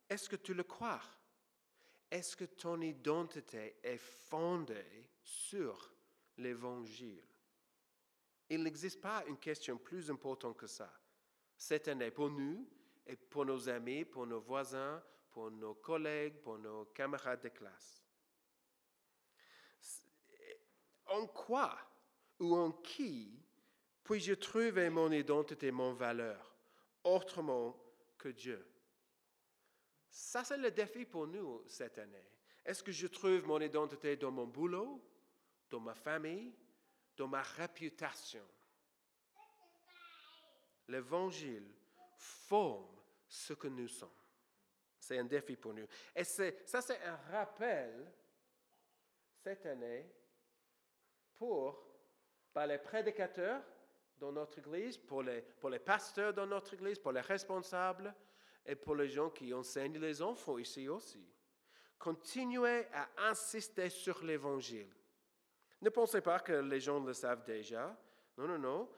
Est-ce 0.09 0.29
que 0.29 0.37
tu 0.37 0.55
le 0.55 0.65
crois? 0.65 1.01
Est-ce 2.11 2.37
que 2.37 2.45
ton 2.45 2.81
identité 2.81 3.77
est 3.83 3.99
fondée 3.99 5.11
sur 5.23 5.93
l'Évangile? 6.39 7.23
Il 8.49 8.63
n'existe 8.63 9.01
pas 9.01 9.25
une 9.27 9.39
question 9.39 9.77
plus 9.77 10.11
importante 10.11 10.57
que 10.57 10.67
ça. 10.67 10.91
Cette 11.57 11.89
année, 11.89 12.11
pour 12.11 12.31
nous 12.31 12.67
et 13.07 13.17
pour 13.17 13.45
nos 13.45 13.69
amis, 13.69 14.05
pour 14.05 14.27
nos 14.27 14.41
voisins, 14.41 15.03
pour 15.31 15.51
nos 15.51 15.75
collègues, 15.75 16.41
pour 16.41 16.59
nos 16.59 16.87
camarades 16.87 17.43
de 17.43 17.49
classe. 17.49 18.03
En 21.07 21.27
quoi 21.27 21.79
ou 22.39 22.55
en 22.55 22.73
qui 22.73 23.39
puis-je 24.09 24.33
trouver 24.33 24.89
mon 24.89 25.13
identité, 25.13 25.71
mon 25.71 25.93
valeur, 25.93 26.57
autrement 27.05 27.77
que 28.17 28.31
Dieu? 28.31 28.67
Ça, 30.11 30.45
c'est 30.45 30.57
le 30.57 30.71
défi 30.71 31.05
pour 31.05 31.27
nous 31.27 31.63
cette 31.67 31.99
année. 31.99 32.25
Est-ce 32.65 32.83
que 32.83 32.93
je 32.93 33.07
trouve 33.07 33.47
mon 33.47 33.61
identité 33.61 34.17
dans 34.17 34.31
mon 34.31 34.47
boulot, 34.47 35.03
dans 35.71 35.81
ma 35.81 35.95
famille, 35.95 36.55
dans 37.17 37.29
ma 37.29 37.43
réputation? 37.43 38.47
L'Évangile 40.89 41.71
forme 42.17 42.89
ce 43.27 43.53
que 43.53 43.69
nous 43.69 43.89
sommes. 43.89 44.09
C'est 44.99 45.19
un 45.19 45.25
défi 45.25 45.57
pour 45.57 45.73
nous. 45.75 45.87
Et 46.15 46.25
ça, 46.25 46.81
c'est 46.81 47.03
un 47.03 47.17
rappel 47.31 48.13
cette 49.43 49.65
année 49.67 50.07
pour, 51.37 51.85
les 52.67 52.79
prédicateurs 52.79 53.63
dans 54.19 54.33
notre 54.33 54.59
Église, 54.59 54.99
pour 54.99 55.23
les 55.23 55.79
pasteurs 55.79 56.35
dans 56.35 56.47
notre 56.47 56.75
Église, 56.75 56.99
pour 56.99 57.13
les 57.13 57.21
responsables 57.21 58.13
et 58.69 58.77
pour 58.77 58.95
les 58.95 59.09
gens 59.09 59.31
qui 59.31 59.53
enseignent 59.55 59.99
les 59.99 60.21
enfants 60.21 60.59
ici 60.59 60.89
aussi. 60.89 61.27
Continuez 61.99 62.87
à 62.93 63.09
insister 63.31 63.89
sur 63.89 64.23
l'Évangile. 64.23 64.95
Ne 65.81 65.89
pensez 65.89 66.21
pas 66.21 66.39
que 66.39 66.53
les 66.53 66.79
gens 66.79 67.03
le 67.03 67.15
savent 67.15 67.45
déjà. 67.45 67.99
Non, 68.37 68.47
non, 68.47 68.59
non. 68.59 68.89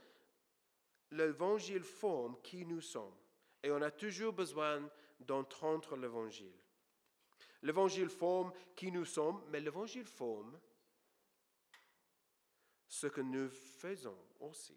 L'Évangile 1.12 1.84
forme 1.84 2.36
qui 2.42 2.66
nous 2.66 2.80
sommes. 2.80 3.14
Et 3.62 3.70
on 3.70 3.80
a 3.80 3.92
toujours 3.92 4.32
besoin 4.32 4.82
d'entendre 5.20 5.96
l'Évangile. 5.96 6.58
L'Évangile 7.62 8.08
forme 8.08 8.52
qui 8.74 8.90
nous 8.90 9.04
sommes, 9.04 9.42
mais 9.50 9.60
l'Évangile 9.60 10.06
forme 10.06 10.58
ce 12.88 13.06
que 13.06 13.20
nous 13.20 13.48
faisons 13.48 14.18
aussi. 14.40 14.76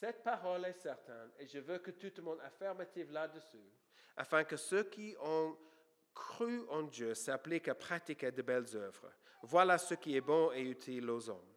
Cette 0.00 0.22
parole 0.22 0.64
est 0.66 0.72
certaine 0.72 1.30
et 1.38 1.46
je 1.46 1.58
veux 1.58 1.78
que 1.78 1.90
tout 1.90 2.12
le 2.16 2.22
monde 2.22 2.40
affirmative 2.42 3.12
là-dessus, 3.12 3.72
afin 4.16 4.44
que 4.44 4.56
ceux 4.56 4.84
qui 4.84 5.16
ont 5.20 5.56
cru 6.12 6.66
en 6.68 6.82
Dieu 6.82 7.14
s'appliquent 7.14 7.68
à 7.68 7.74
pratiquer 7.74 8.30
de 8.30 8.42
belles 8.42 8.76
œuvres. 8.76 9.10
Voilà 9.42 9.78
ce 9.78 9.94
qui 9.94 10.16
est 10.16 10.20
bon 10.20 10.52
et 10.52 10.62
utile 10.62 11.10
aux 11.10 11.28
hommes. 11.28 11.54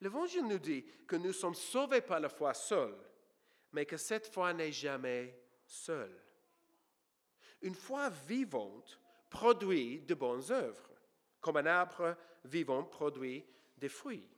L'Évangile 0.00 0.46
nous 0.46 0.58
dit 0.58 0.84
que 1.06 1.16
nous 1.16 1.32
sommes 1.32 1.54
sauvés 1.54 2.00
par 2.00 2.20
la 2.20 2.28
foi 2.28 2.54
seuls, 2.54 2.96
mais 3.72 3.84
que 3.84 3.96
cette 3.96 4.32
foi 4.32 4.52
n'est 4.52 4.72
jamais 4.72 5.38
seule. 5.66 6.16
Une 7.62 7.74
foi 7.74 8.08
vivante 8.08 9.00
produit 9.28 10.00
de 10.00 10.14
bonnes 10.14 10.50
œuvres, 10.50 10.90
comme 11.40 11.56
un 11.56 11.66
arbre 11.66 12.16
vivant 12.44 12.84
produit 12.84 13.44
des 13.76 13.88
fruits. 13.88 14.28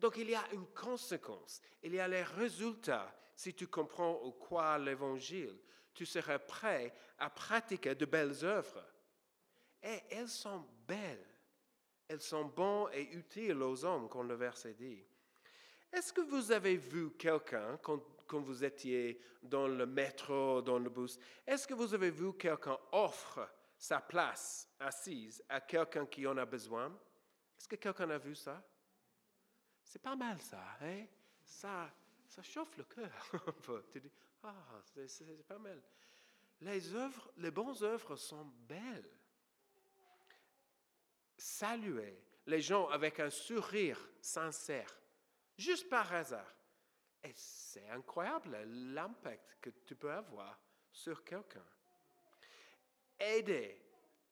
Donc 0.00 0.16
il 0.16 0.30
y 0.30 0.34
a 0.34 0.44
une 0.52 0.66
conséquence, 0.68 1.60
il 1.82 1.94
y 1.94 2.00
a 2.00 2.08
les 2.08 2.22
résultats. 2.22 3.14
Si 3.36 3.54
tu 3.54 3.66
comprends 3.66 4.12
au 4.12 4.32
quoi 4.32 4.78
l'Évangile, 4.78 5.58
tu 5.92 6.06
seras 6.06 6.38
prêt 6.38 6.94
à 7.18 7.28
pratiquer 7.28 7.94
de 7.94 8.06
belles 8.06 8.44
œuvres. 8.44 8.84
Et 9.82 10.00
elles 10.10 10.28
sont 10.28 10.66
belles, 10.86 11.26
elles 12.08 12.20
sont 12.20 12.46
bonnes 12.46 12.90
et 12.92 13.12
utiles 13.12 13.62
aux 13.62 13.84
hommes, 13.84 14.08
comme 14.08 14.28
le 14.28 14.34
verset 14.34 14.74
dit. 14.74 15.04
Est-ce 15.92 16.12
que 16.12 16.20
vous 16.22 16.50
avez 16.50 16.76
vu 16.76 17.10
quelqu'un, 17.12 17.78
quand, 17.82 18.00
quand, 18.26 18.40
vous 18.40 18.64
étiez 18.64 19.20
dans 19.42 19.66
le 19.66 19.86
métro, 19.86 20.62
dans 20.62 20.78
le 20.78 20.88
bus, 20.88 21.18
est-ce 21.46 21.66
que 21.66 21.74
vous 21.74 21.92
avez 21.92 22.10
vu 22.10 22.32
quelqu'un 22.34 22.78
offre 22.92 23.48
sa 23.76 24.00
place 24.00 24.68
assise 24.78 25.42
à 25.48 25.60
quelqu'un 25.60 26.06
qui 26.06 26.26
en 26.26 26.36
a 26.36 26.44
besoin? 26.46 26.86
Est-ce 27.58 27.68
que 27.68 27.76
quelqu'un 27.76 28.10
a 28.10 28.18
vu 28.18 28.34
ça? 28.34 28.62
C'est 29.90 29.98
pas 29.98 30.14
mal 30.14 30.40
ça, 30.40 30.78
hein? 30.82 31.04
Ça, 31.42 31.92
ça 32.28 32.44
chauffe 32.44 32.76
le 32.76 32.84
cœur 32.84 33.10
Tu 33.92 33.98
dis, 33.98 34.12
ah, 34.44 34.54
c'est 34.84 35.42
pas 35.48 35.58
mal. 35.58 35.82
Les 36.60 36.94
œuvres, 36.94 37.32
les 37.38 37.50
bonnes 37.50 37.74
œuvres 37.82 38.14
sont 38.14 38.44
belles. 38.68 39.10
Saluer 41.36 42.22
les 42.46 42.60
gens 42.60 42.86
avec 42.90 43.18
un 43.18 43.30
sourire 43.30 43.98
sincère, 44.20 44.96
juste 45.58 45.88
par 45.88 46.12
hasard. 46.12 46.54
Et 47.24 47.32
c'est 47.34 47.88
incroyable 47.88 48.58
l'impact 48.94 49.58
que 49.60 49.70
tu 49.70 49.96
peux 49.96 50.12
avoir 50.12 50.56
sur 50.92 51.24
quelqu'un. 51.24 51.66
Aider 53.18 53.76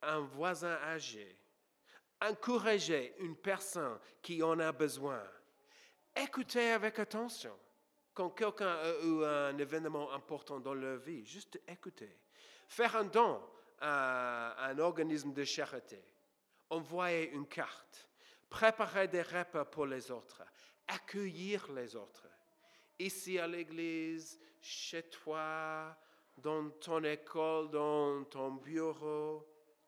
un 0.03 0.21
voisin 0.21 0.79
âgé, 0.85 1.37
encourager 2.23 3.17
une 3.19 3.37
personne 3.37 3.99
qui 4.23 4.41
en 4.41 4.61
a 4.61 4.71
besoin, 4.71 5.29
écouter 6.23 6.71
avec 6.71 6.99
attention 6.99 7.57
quand 8.19 8.31
quelqu'un 8.31 8.75
a 8.75 8.93
eu 9.05 9.25
un 9.25 9.57
événement 9.59 10.13
important 10.13 10.59
dans 10.59 10.75
leur 10.75 10.99
vie, 10.99 11.25
juste 11.25 11.61
écouter. 11.69 12.19
Faire 12.67 12.97
un 12.97 13.05
don 13.05 13.41
à 13.81 14.67
un 14.67 14.79
organisme 14.81 15.33
de 15.33 15.45
charité, 15.45 16.03
envoyer 16.69 17.31
une 17.31 17.47
carte, 17.47 18.09
préparer 18.51 19.07
des 19.07 19.23
repas 19.23 19.65
pour 19.65 19.87
les 19.87 20.11
autres, 20.11 20.43
accueillir 20.89 21.71
les 21.71 21.95
autres. 21.95 22.27
Ici 22.99 23.39
à 23.39 23.47
l'église, 23.47 24.41
chez 24.61 25.05
toi, 25.05 25.97
dans 26.37 26.71
ton 26.71 27.05
école, 27.05 27.71
dans 27.71 28.25
ton 28.25 28.51
bureau, 28.53 29.47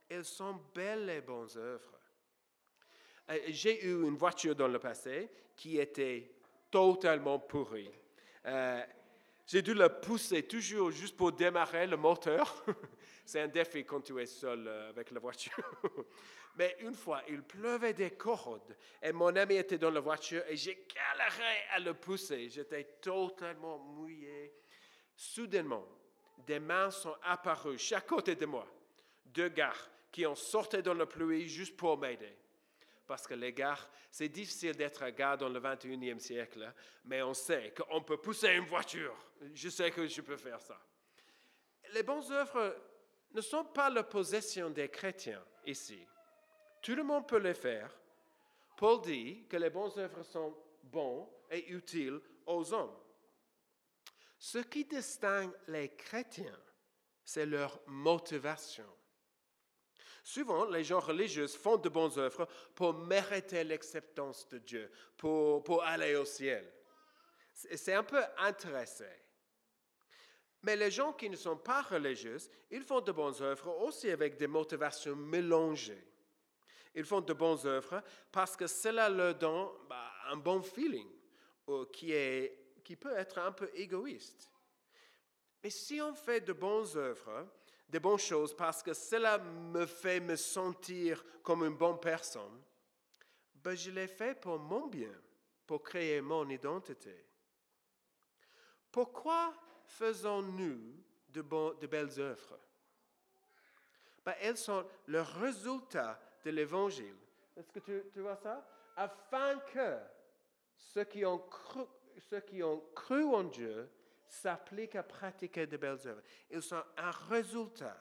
elles 0.09 0.25
sont 0.25 0.55
belles 0.75 1.07
les 1.07 1.21
bonnes 1.21 1.51
œuvres. 1.57 2.00
Euh, 3.31 3.39
j'ai 3.49 3.85
eu 3.87 4.03
une 4.03 4.17
voiture 4.17 4.55
dans 4.55 4.69
le 4.69 4.79
passé 4.79 5.31
qui 5.57 5.79
était 5.79 6.31
totalement 6.71 7.39
pourrie. 7.39 7.91
Euh, 8.47 8.83
j'ai 9.47 9.63
dû 9.63 9.75
la 9.75 9.89
pousser 9.89 10.45
toujours 10.45 10.91
juste 10.91 11.17
pour 11.17 11.33
démarrer 11.33 11.87
le 11.87 11.97
moteur. 11.97 12.65
C'est 13.25 13.41
un 13.41 13.49
défi 13.49 13.85
quand 13.85 14.01
tu 14.01 14.21
es 14.21 14.27
seul 14.27 14.67
euh, 14.67 14.91
avec 14.91 15.11
la 15.11 15.21
voiture. 15.21 15.53
Mais 16.57 16.77
une 16.81 16.95
fois, 16.95 17.23
il 17.29 17.43
pleuvait 17.43 17.93
des 17.93 18.11
cordes 18.11 18.77
et 19.03 19.13
mon 19.13 19.35
ami 19.37 19.55
était 19.55 19.79
dans 19.79 19.91
la 19.91 20.01
voiture 20.01 20.43
et 20.49 20.57
j'ai 20.57 20.87
galéré 20.95 21.57
à 21.73 21.79
le 21.79 21.95
pousser. 21.95 22.49
J'étais 22.49 22.85
totalement 23.01 23.79
mouillé. 23.79 24.53
Soudainement, 25.15 25.87
des 26.47 26.59
mains 26.59 26.91
sont 26.91 27.15
apparues 27.23 27.79
chaque 27.79 28.07
côté 28.07 28.35
de 28.35 28.47
moi. 28.47 28.67
Deux 29.27 29.49
gars 29.49 29.73
qui 30.11 30.27
ont 30.27 30.35
sorti 30.35 30.83
dans 30.83 30.95
la 30.95 31.07
pluie 31.07 31.49
juste 31.49 31.77
pour 31.77 31.97
m'aider. 31.97 32.35
Parce 33.11 33.27
que 33.27 33.35
les 33.35 33.53
gars, 33.53 33.77
c'est 34.09 34.29
difficile 34.29 34.77
d'être 34.77 35.03
un 35.03 35.11
gars 35.11 35.37
dans 35.37 35.49
le 35.49 35.59
21e 35.59 36.21
siècle, 36.21 36.73
mais 37.07 37.21
on 37.23 37.35
sait 37.35 37.75
qu'on 37.77 38.03
peut 38.03 38.19
pousser 38.19 38.53
une 38.53 38.67
voiture. 38.67 39.17
Je 39.53 39.69
sais 39.69 39.91
que 39.91 40.07
je 40.07 40.21
peux 40.21 40.37
faire 40.37 40.61
ça. 40.61 40.81
Les 41.93 42.05
bonnes 42.05 42.31
œuvres 42.31 42.77
ne 43.33 43.41
sont 43.41 43.65
pas 43.65 43.91
la 43.91 44.05
possession 44.05 44.71
des 44.71 44.89
chrétiens 44.89 45.45
ici. 45.67 46.07
Tout 46.81 46.95
le 46.95 47.03
monde 47.03 47.27
peut 47.27 47.41
les 47.41 47.55
faire. 47.55 47.91
Paul 48.77 49.01
dit 49.01 49.45
que 49.49 49.57
les 49.57 49.71
bonnes 49.71 49.99
œuvres 49.99 50.23
sont 50.23 50.57
bonnes 50.85 51.27
et 51.51 51.69
utiles 51.69 52.21
aux 52.47 52.73
hommes. 52.73 52.97
Ce 54.39 54.59
qui 54.59 54.85
distingue 54.85 55.51
les 55.67 55.97
chrétiens, 55.97 56.61
c'est 57.25 57.47
leur 57.47 57.81
motivation. 57.89 58.87
Souvent, 60.31 60.65
les 60.67 60.85
gens 60.85 61.01
religieux 61.01 61.49
font 61.49 61.77
de 61.77 61.89
bonnes 61.89 62.17
œuvres 62.17 62.47
pour 62.77 62.95
mériter 62.95 63.65
l'acceptance 63.65 64.49
de 64.49 64.59
Dieu, 64.59 64.89
pour, 65.17 65.83
aller 65.83 66.15
au 66.15 66.25
ciel. 66.25 66.73
C'est 67.53 67.95
un 67.95 68.05
peu 68.05 68.23
intéressé. 68.39 69.09
Mais 70.63 70.77
les 70.77 70.93
gens 70.93 71.13
qui 71.15 71.29
ne 71.29 71.35
sont 71.35 71.57
pas 71.57 71.83
religieux, 71.83 72.37
ils 72.71 72.85
font 72.85 73.01
de 73.01 73.11
bonnes 73.11 73.43
œuvres 73.43 73.77
aussi 73.83 74.09
avec 74.09 74.37
des 74.37 74.47
motivations 74.47 75.17
mélangées. 75.17 76.07
Ils 76.95 77.05
font 77.05 77.23
de 77.23 77.33
bonnes 77.33 77.67
œuvres 77.67 78.01
parce 78.31 78.57
que 78.57 78.69
cela 78.69 79.09
leur 79.09 79.35
donne 79.35 79.69
bah, 79.89 80.13
un 80.29 80.37
bon 80.37 80.63
feeling 80.63 81.11
qui 81.93 82.97
peut 83.01 83.17
être 83.17 83.39
un 83.39 83.51
peu 83.51 83.69
égoïste. 83.75 84.49
Mais 85.65 85.71
si 85.71 86.01
on 86.01 86.15
fait 86.15 86.41
de 86.41 86.53
bonnes 86.53 86.87
œuvres, 86.97 87.49
de 87.91 87.99
bonnes 87.99 88.19
choses 88.19 88.55
parce 88.55 88.83
que 88.83 88.95
cela 88.95 89.39
me 89.39 89.85
fait 89.85 90.21
me 90.21 90.37
sentir 90.37 91.25
comme 91.43 91.65
une 91.65 91.77
bonne 91.77 91.99
personne, 91.99 92.63
ben 93.55 93.75
je 93.75 93.91
l'ai 93.91 94.07
fait 94.07 94.41
pour 94.41 94.59
mon 94.59 94.87
bien, 94.87 95.15
pour 95.67 95.83
créer 95.83 96.21
mon 96.21 96.49
identité. 96.49 97.27
Pourquoi 98.91 99.55
faisons-nous 99.85 100.81
de, 101.29 101.87
belles 101.87 102.19
œuvres? 102.19 102.59
Ben, 104.25 104.35
Elles 104.41 104.57
sont 104.57 104.87
le 105.07 105.23
résultat 105.23 106.21
de 106.45 106.51
l'Évangile. 106.51 107.17
Est-ce 107.57 107.73
que 107.73 107.81
tu, 107.81 108.21
vois 108.21 108.37
ça? 108.37 108.67
Afin 108.97 109.59
que 109.73 109.99
ceux 110.77 111.05
qui 111.05 111.25
ont 111.25 111.39
cru 112.95 113.25
en 113.25 113.45
Dieu 113.45 113.89
s'appliquent 114.31 114.97
à 114.97 115.03
pratiquer 115.03 115.67
de 115.67 115.77
belles 115.77 116.07
œuvres. 116.07 116.23
Ils 116.51 116.63
sont 116.63 116.83
un 116.97 117.11
résultat 117.11 117.97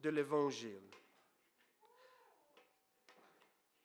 de 0.00 0.08
l'Évangile. 0.08 0.90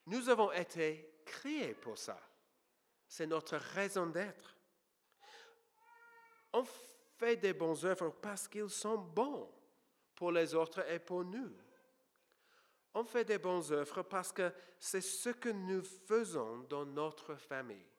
Nous 0.05 0.29
avons 0.29 0.51
été 0.51 1.21
créés 1.25 1.73
pour 1.73 1.97
ça. 1.97 2.19
C'est 3.07 3.27
notre 3.27 3.57
raison 3.57 4.07
d'être. 4.07 4.55
On 6.53 6.63
fait 7.17 7.35
des 7.35 7.53
bonnes 7.53 7.85
œuvres 7.85 8.09
parce 8.09 8.47
qu'ils 8.47 8.69
sont 8.69 8.97
bons 8.97 9.51
pour 10.15 10.31
les 10.31 10.53
autres 10.55 10.89
et 10.89 10.99
pour 10.99 11.25
nous. 11.25 11.51
On 12.93 13.03
fait 13.03 13.25
des 13.25 13.37
bonnes 13.37 13.73
œuvres 13.73 14.03
parce 14.03 14.31
que 14.31 14.53
c'est 14.79 15.01
ce 15.01 15.29
que 15.29 15.49
nous 15.49 15.83
faisons 15.83 16.59
dans 16.69 16.85
notre 16.85 17.35
famille. 17.35 17.89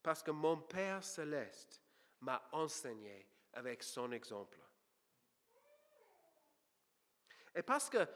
Parce 0.00 0.22
que 0.22 0.30
mon 0.30 0.58
Père 0.58 1.02
céleste 1.02 1.82
m'a 2.22 2.42
enseigné 2.52 3.26
avec 3.52 3.82
son 3.82 4.10
exemple. 4.12 4.58
Et 7.54 7.62
parce 7.62 7.90
que 7.90 8.06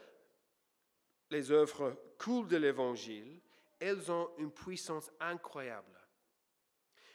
les 1.29 1.51
œuvres 1.51 1.95
coulent 2.17 2.47
de 2.47 2.57
l'Évangile, 2.57 3.39
elles 3.79 4.11
ont 4.11 4.31
une 4.37 4.51
puissance 4.51 5.11
incroyable. 5.19 5.93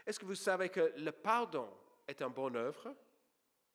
Est-ce 0.07 0.21
que 0.21 0.27
vous 0.27 0.35
savez 0.35 0.69
que 0.69 0.93
le 0.97 1.11
pardon 1.13 1.69
est 2.07 2.23
une 2.23 2.29
bonne 2.29 2.57
œuvre? 2.57 2.95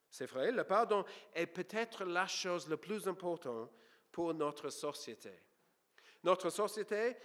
C'est 0.10 0.26
vrai, 0.26 0.52
le 0.52 0.64
pardon 0.64 1.04
est 1.34 1.48
peut-être 1.48 2.06
la 2.06 2.28
chose 2.28 2.70
la 2.70 2.78
plus 2.78 3.08
importante 3.08 3.72
pour 4.12 4.34
notre 4.34 4.70
société. 4.70 5.34
Notre 6.24 6.50
société 6.50 7.18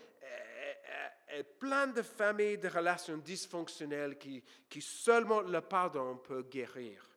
plein 1.59 1.87
de 1.87 2.03
familles 2.03 2.59
de 2.59 2.69
relations 2.69 3.17
dysfonctionnelles 3.17 4.19
qui, 4.19 4.43
qui 4.69 4.83
seulement 4.83 5.41
le 5.41 5.61
pardon 5.61 6.19
peut 6.19 6.43
guérir. 6.43 7.09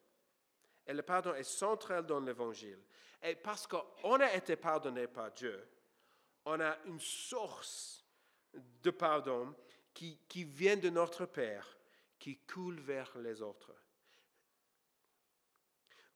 Et 0.88 0.93
le 0.93 1.01
pardon 1.01 1.34
est 1.34 1.43
central 1.43 2.06
dans 2.06 2.19
l'Évangile. 2.19 2.80
Et 3.21 3.36
parce 3.36 3.67
qu'on 3.67 4.19
a 4.19 4.34
été 4.34 4.56
pardonné 4.56 5.08
par 5.08 5.32
Dieu, 5.32 5.67
on 6.45 6.60
a 6.60 6.78
une 6.86 6.99
source 6.99 8.06
de 8.54 8.91
pardon 8.91 9.54
qui, 9.93 10.19
qui 10.28 10.43
vient 10.43 10.78
de 10.78 10.89
notre 10.89 11.25
Père, 11.25 11.78
qui 12.19 12.38
coule 12.38 12.80
vers 12.80 13.17
les 13.17 13.41
autres. 13.41 13.73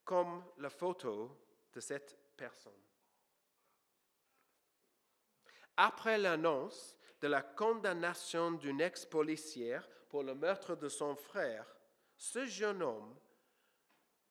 Comme 0.06 0.44
la 0.58 0.70
photo 0.70 1.38
de 1.74 1.80
cette 1.80 2.18
personne. 2.38 2.72
Après 5.76 6.18
l'annonce 6.18 6.99
de 7.22 7.28
la 7.28 7.42
condamnation 7.42 8.52
d'une 8.52 8.82
ex-policière 8.82 9.88
pour 10.10 10.24
le 10.24 10.36
meurtre 10.36 10.76
de 10.76 10.90
son 10.90 11.16
frère, 11.16 11.66
ce 12.16 12.46
jeune 12.46 12.82
homme 12.82 13.16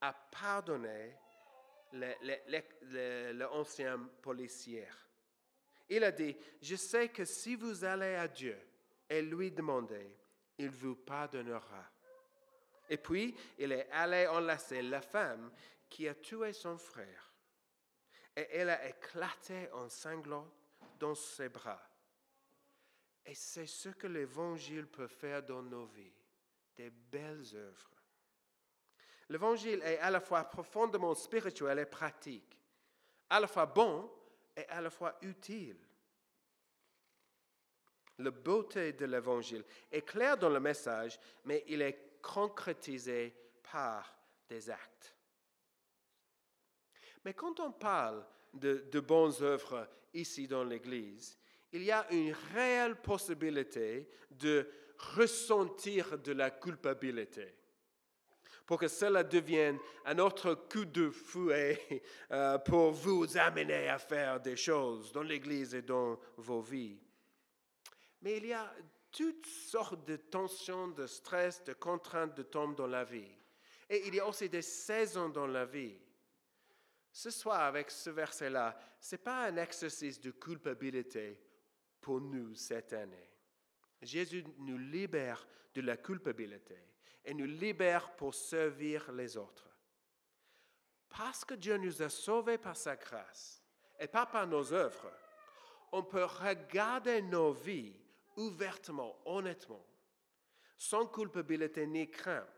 a 0.00 0.12
pardonné 0.12 1.16
l'ancien 3.32 3.98
policier. 4.20 4.86
Il 5.88 6.04
a 6.04 6.12
dit, 6.12 6.36
je 6.60 6.76
sais 6.76 7.08
que 7.08 7.24
si 7.24 7.56
vous 7.56 7.84
allez 7.84 8.14
à 8.14 8.28
Dieu 8.28 8.58
et 9.08 9.22
lui 9.22 9.50
demandez, 9.50 10.14
il 10.58 10.70
vous 10.70 10.96
pardonnera. 10.96 11.84
Et 12.90 12.98
puis, 12.98 13.34
il 13.58 13.72
est 13.72 13.88
allé 13.90 14.26
enlacer 14.26 14.82
la 14.82 15.00
femme 15.00 15.50
qui 15.88 16.08
a 16.08 16.14
tué 16.14 16.52
son 16.52 16.76
frère. 16.76 17.32
Et 18.36 18.46
elle 18.52 18.70
a 18.70 18.88
éclaté 18.88 19.70
en 19.72 19.88
sanglots 19.88 20.50
dans 20.98 21.14
ses 21.14 21.48
bras. 21.48 21.87
Et 23.26 23.34
c'est 23.34 23.66
ce 23.66 23.90
que 23.90 24.06
l'Évangile 24.06 24.86
peut 24.86 25.06
faire 25.06 25.42
dans 25.42 25.62
nos 25.62 25.86
vies, 25.86 26.14
des 26.76 26.90
belles 26.90 27.44
œuvres. 27.54 27.90
L'Évangile 29.28 29.82
est 29.82 29.98
à 29.98 30.10
la 30.10 30.20
fois 30.20 30.44
profondément 30.44 31.14
spirituel 31.14 31.78
et 31.78 31.86
pratique, 31.86 32.58
à 33.28 33.40
la 33.40 33.46
fois 33.46 33.66
bon 33.66 34.10
et 34.56 34.66
à 34.68 34.80
la 34.80 34.90
fois 34.90 35.18
utile. 35.22 35.78
La 38.18 38.30
beauté 38.30 38.94
de 38.94 39.04
l'Évangile 39.04 39.64
est 39.92 40.02
claire 40.02 40.36
dans 40.36 40.48
le 40.48 40.58
message, 40.58 41.20
mais 41.44 41.64
il 41.68 41.82
est 41.82 42.18
concrétisé 42.20 43.34
par 43.70 44.12
des 44.48 44.70
actes. 44.70 45.14
Mais 47.24 47.34
quand 47.34 47.60
on 47.60 47.72
parle 47.72 48.24
de, 48.54 49.00
bonnes 49.00 49.34
œuvres 49.42 49.88
ici 50.14 50.48
dans 50.48 50.64
l'Église, 50.64 51.38
il 51.72 51.84
y 51.84 51.90
a 51.90 52.10
une 52.12 52.34
réelle 52.54 52.96
possibilité 52.96 54.08
de 54.30 54.68
ressentir 55.16 56.18
de 56.18 56.32
la 56.32 56.50
culpabilité 56.50 57.54
pour 58.68 58.78
que 58.78 58.88
cela 58.88 59.24
devienne 59.24 59.78
un 60.04 60.18
autre 60.18 60.54
coup 60.54 60.84
de 60.84 61.08
fouet 61.08 62.02
euh, 62.30 62.58
pour 62.58 62.92
vous 62.92 63.38
amener 63.38 63.88
à 63.88 63.98
faire 63.98 64.38
des 64.40 64.56
choses 64.56 65.10
dans 65.10 65.22
l'Église 65.22 65.74
et 65.74 65.80
dans 65.80 66.20
vos 66.36 66.60
vies. 66.60 67.00
Mais 68.20 68.36
il 68.36 68.46
y 68.46 68.52
a 68.52 68.70
toutes 69.10 69.46
sortes 69.46 70.06
de 70.06 70.16
tensions, 70.16 70.88
de 70.88 71.06
stress, 71.06 71.64
de 71.64 71.72
contraintes 71.72 72.36
de 72.36 72.42
tombe 72.42 72.74
dans 72.74 72.86
la 72.86 73.04
vie. 73.04 73.34
Et 73.88 74.06
il 74.06 74.14
y 74.14 74.20
a 74.20 74.26
aussi 74.26 74.50
des 74.50 74.60
saisons 74.60 75.30
dans 75.30 75.46
la 75.46 75.64
vie. 75.64 75.98
Ce 77.10 77.30
soir, 77.30 77.62
avec 77.62 77.90
ce 77.90 78.10
verset-là, 78.10 78.78
ce 79.00 79.14
n'est 79.14 79.22
pas 79.22 79.46
un 79.46 79.56
exercice 79.56 80.20
de 80.20 80.30
culpabilité 80.32 81.40
pour 82.08 82.22
nous 82.22 82.54
cette 82.54 82.94
année. 82.94 83.28
Jésus 84.00 84.42
nous 84.60 84.78
libère 84.78 85.46
de 85.74 85.82
la 85.82 85.98
culpabilité 85.98 86.78
et 87.22 87.34
nous 87.34 87.44
libère 87.44 88.16
pour 88.16 88.34
servir 88.34 89.12
les 89.12 89.36
autres. 89.36 89.68
Parce 91.10 91.44
que 91.44 91.52
Dieu 91.52 91.76
nous 91.76 92.00
a 92.00 92.08
sauvés 92.08 92.56
par 92.56 92.78
sa 92.78 92.96
grâce 92.96 93.62
et 94.00 94.06
pas 94.06 94.24
par 94.24 94.46
nos 94.46 94.72
œuvres, 94.72 95.12
on 95.92 96.02
peut 96.02 96.24
regarder 96.24 97.20
nos 97.20 97.52
vies 97.52 97.94
ouvertement, 98.38 99.14
honnêtement, 99.26 99.84
sans 100.78 101.06
culpabilité 101.08 101.86
ni 101.86 102.10
crainte. 102.10 102.48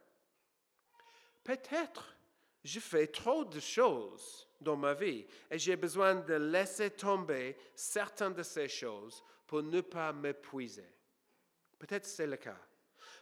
Peut-être 1.42 2.16
je 2.62 2.78
fais 2.78 3.08
trop 3.08 3.44
de 3.44 3.58
choses 3.58 4.46
dans 4.60 4.76
ma 4.76 4.94
vie 4.94 5.26
et 5.50 5.58
j'ai 5.58 5.74
besoin 5.74 6.14
de 6.14 6.34
laisser 6.34 6.90
tomber 6.90 7.56
certaines 7.74 8.34
de 8.34 8.44
ces 8.44 8.68
choses 8.68 9.24
pour 9.50 9.64
ne 9.64 9.80
pas 9.80 10.12
m'épuiser. 10.12 10.86
Peut-être 11.76 12.06
c'est 12.06 12.28
le 12.28 12.36
cas. 12.36 12.56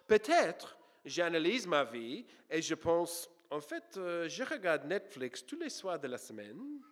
Peut-être 0.06 0.76
j'analyse 1.02 1.66
ma 1.66 1.84
vie 1.84 2.26
et 2.50 2.60
je 2.60 2.74
pense, 2.74 3.30
en 3.48 3.62
fait, 3.62 3.96
euh, 3.96 4.28
je 4.28 4.44
regarde 4.44 4.84
Netflix 4.84 5.46
tous 5.46 5.58
les 5.58 5.70
soirs 5.70 5.98
de 5.98 6.06
la 6.06 6.18
semaine. 6.18 6.82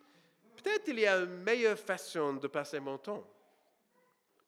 Peut-être 0.55 0.87
il 0.87 1.01
y 1.01 1.05
a 1.05 1.19
une 1.19 1.43
meilleure 1.43 1.77
façon 1.77 2.33
de 2.33 2.47
passer 2.47 2.79
mon 2.79 2.97
temps. 2.97 3.31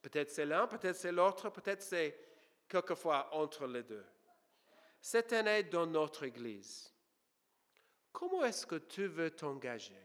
Peut-être 0.02 0.32
c'est 0.32 0.48
l'un, 0.48 0.66
peut-être 0.66 0.96
c'est 0.96 1.12
l'autre, 1.12 1.52
peut-être 1.52 1.84
c'est 1.84 2.18
quelquefois 2.68 3.30
entre 3.36 3.68
les 3.68 3.84
deux. 3.84 4.06
Cette 5.00 5.32
année 5.34 5.62
dans 5.66 5.86
notre 5.86 6.24
Église, 6.24 6.92
comment 8.12 8.44
est-ce 8.44 8.66
que 8.66 8.78
tu 8.78 9.06
veux 9.06 9.30
t'engager 9.30 10.02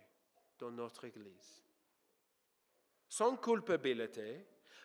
dans 0.58 0.70
notre 0.70 1.06
Église? 1.06 1.64
Sans 3.08 3.38
culpabilité, 3.38 4.44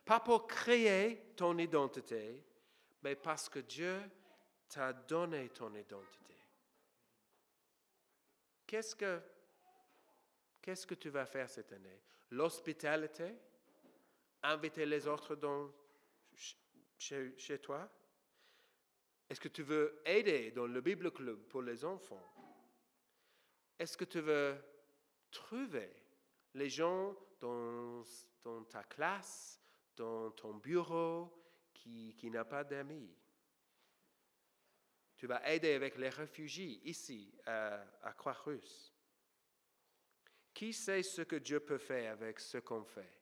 pas 0.10 0.20
pour 0.20 0.48
créer 0.48 1.34
ton 1.36 1.56
identité, 1.60 2.44
mais 3.04 3.16
parce 3.16 3.48
que 3.48 3.60
Dieu 3.60 4.02
t'a 4.68 4.92
donné 4.92 5.50
ton 5.50 5.72
identité. 5.76 6.34
Qu'est-ce 8.66 8.96
que, 8.96 9.22
qu'est-ce 10.64 10.88
que 10.88 10.96
tu 10.96 11.10
vas 11.10 11.28
faire 11.28 11.48
cette 11.48 11.72
année? 11.74 12.02
L'hospitalité? 12.32 13.36
Inviter 14.42 14.88
les 14.88 15.06
autres 15.06 15.36
dans, 15.36 15.72
chez, 16.98 17.38
chez 17.38 17.60
toi? 17.60 17.88
Est-ce 19.30 19.40
que 19.40 19.50
tu 19.50 19.62
veux 19.62 20.02
aider 20.06 20.50
dans 20.50 20.66
le 20.66 20.82
Bible 20.82 21.12
Club 21.12 21.38
pour 21.50 21.62
les 21.62 21.86
enfants? 21.86 22.34
Est-ce 23.78 23.96
que 23.96 24.06
tu 24.06 24.22
veux 24.22 24.58
trouver 25.30 25.94
les 26.56 26.68
gens 26.68 27.16
dans, 27.40 28.04
dans 28.44 28.64
ta 28.64 28.84
classe, 28.86 29.60
dans 30.00 30.32
ton 30.32 30.54
bureau, 30.54 31.30
qui, 31.74 32.16
qui 32.18 32.32
n'a 32.32 32.46
pas 32.46 32.64
d'amis 32.64 33.14
Tu 35.18 35.28
vas 35.28 35.46
aider 35.50 35.74
avec 35.74 35.98
les 35.98 36.10
réfugiés 36.10 36.80
ici 36.86 37.38
à, 37.46 37.84
à 38.04 38.14
Croix-Russe. 38.14 38.94
Qui 40.54 40.74
sait 40.74 41.04
ce 41.04 41.22
que 41.22 41.36
Dieu 41.36 41.60
peut 41.60 41.78
faire 41.78 42.14
avec 42.14 42.40
ce 42.40 42.58
qu'on 42.60 42.84
fait? 42.84 43.14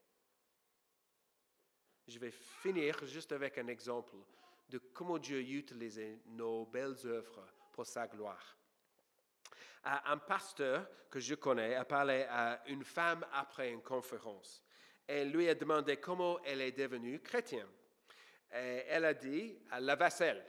Je 2.08 2.20
vais 2.20 2.32
finir 2.32 3.04
juste 3.06 3.32
avec 3.32 3.58
un 3.58 3.68
exemple 3.68 4.16
de 4.70 4.78
comment 4.78 5.18
Dieu 5.18 5.42
utilise 5.42 6.00
nos 6.28 6.66
belles 6.68 6.98
œuvres 7.06 7.46
pour 7.72 7.86
sa 7.86 8.08
gloire. 8.08 8.56
Un 9.84 10.18
pasteur 10.18 10.88
que 11.10 11.20
je 11.20 11.36
connais 11.36 11.76
a 11.76 11.86
parlé 11.86 12.26
à 12.30 12.62
une 12.68 12.84
femme 12.84 13.26
après 13.32 13.72
une 13.72 13.82
conférence. 13.82 14.67
Elle 15.08 15.32
lui 15.32 15.48
a 15.50 15.56
demandé 15.56 15.98
comment 15.98 16.40
elle 16.44 16.62
est 16.62 16.74
devenue 16.74 17.20
chrétienne. 17.22 17.68
Elle 18.50 19.06
a 19.06 19.14
dit 19.14 19.58
à 19.72 19.80
la 19.80 19.96
vaisselle. 19.96 20.46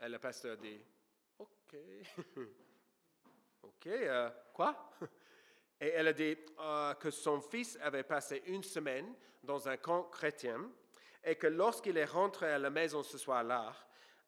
Le 0.00 0.18
pasteur 0.18 0.52
a 0.52 0.56
dit 0.56 0.80
OK. 1.38 1.74
OK, 3.62 3.86
euh, 3.86 4.30
quoi? 4.52 4.92
Et 5.80 5.88
elle 5.88 6.08
a 6.08 6.12
dit 6.12 6.36
euh, 6.58 6.94
que 6.94 7.10
son 7.10 7.40
fils 7.40 7.78
avait 7.82 8.02
passé 8.02 8.42
une 8.46 8.62
semaine 8.62 9.14
dans 9.42 9.68
un 9.68 9.76
camp 9.76 10.04
chrétien 10.04 10.70
et 11.24 11.36
que 11.36 11.46
lorsqu'il 11.46 11.96
est 11.96 12.04
rentré 12.04 12.50
à 12.50 12.58
la 12.58 12.70
maison 12.70 13.02
ce 13.02 13.18
soir-là, 13.18 13.74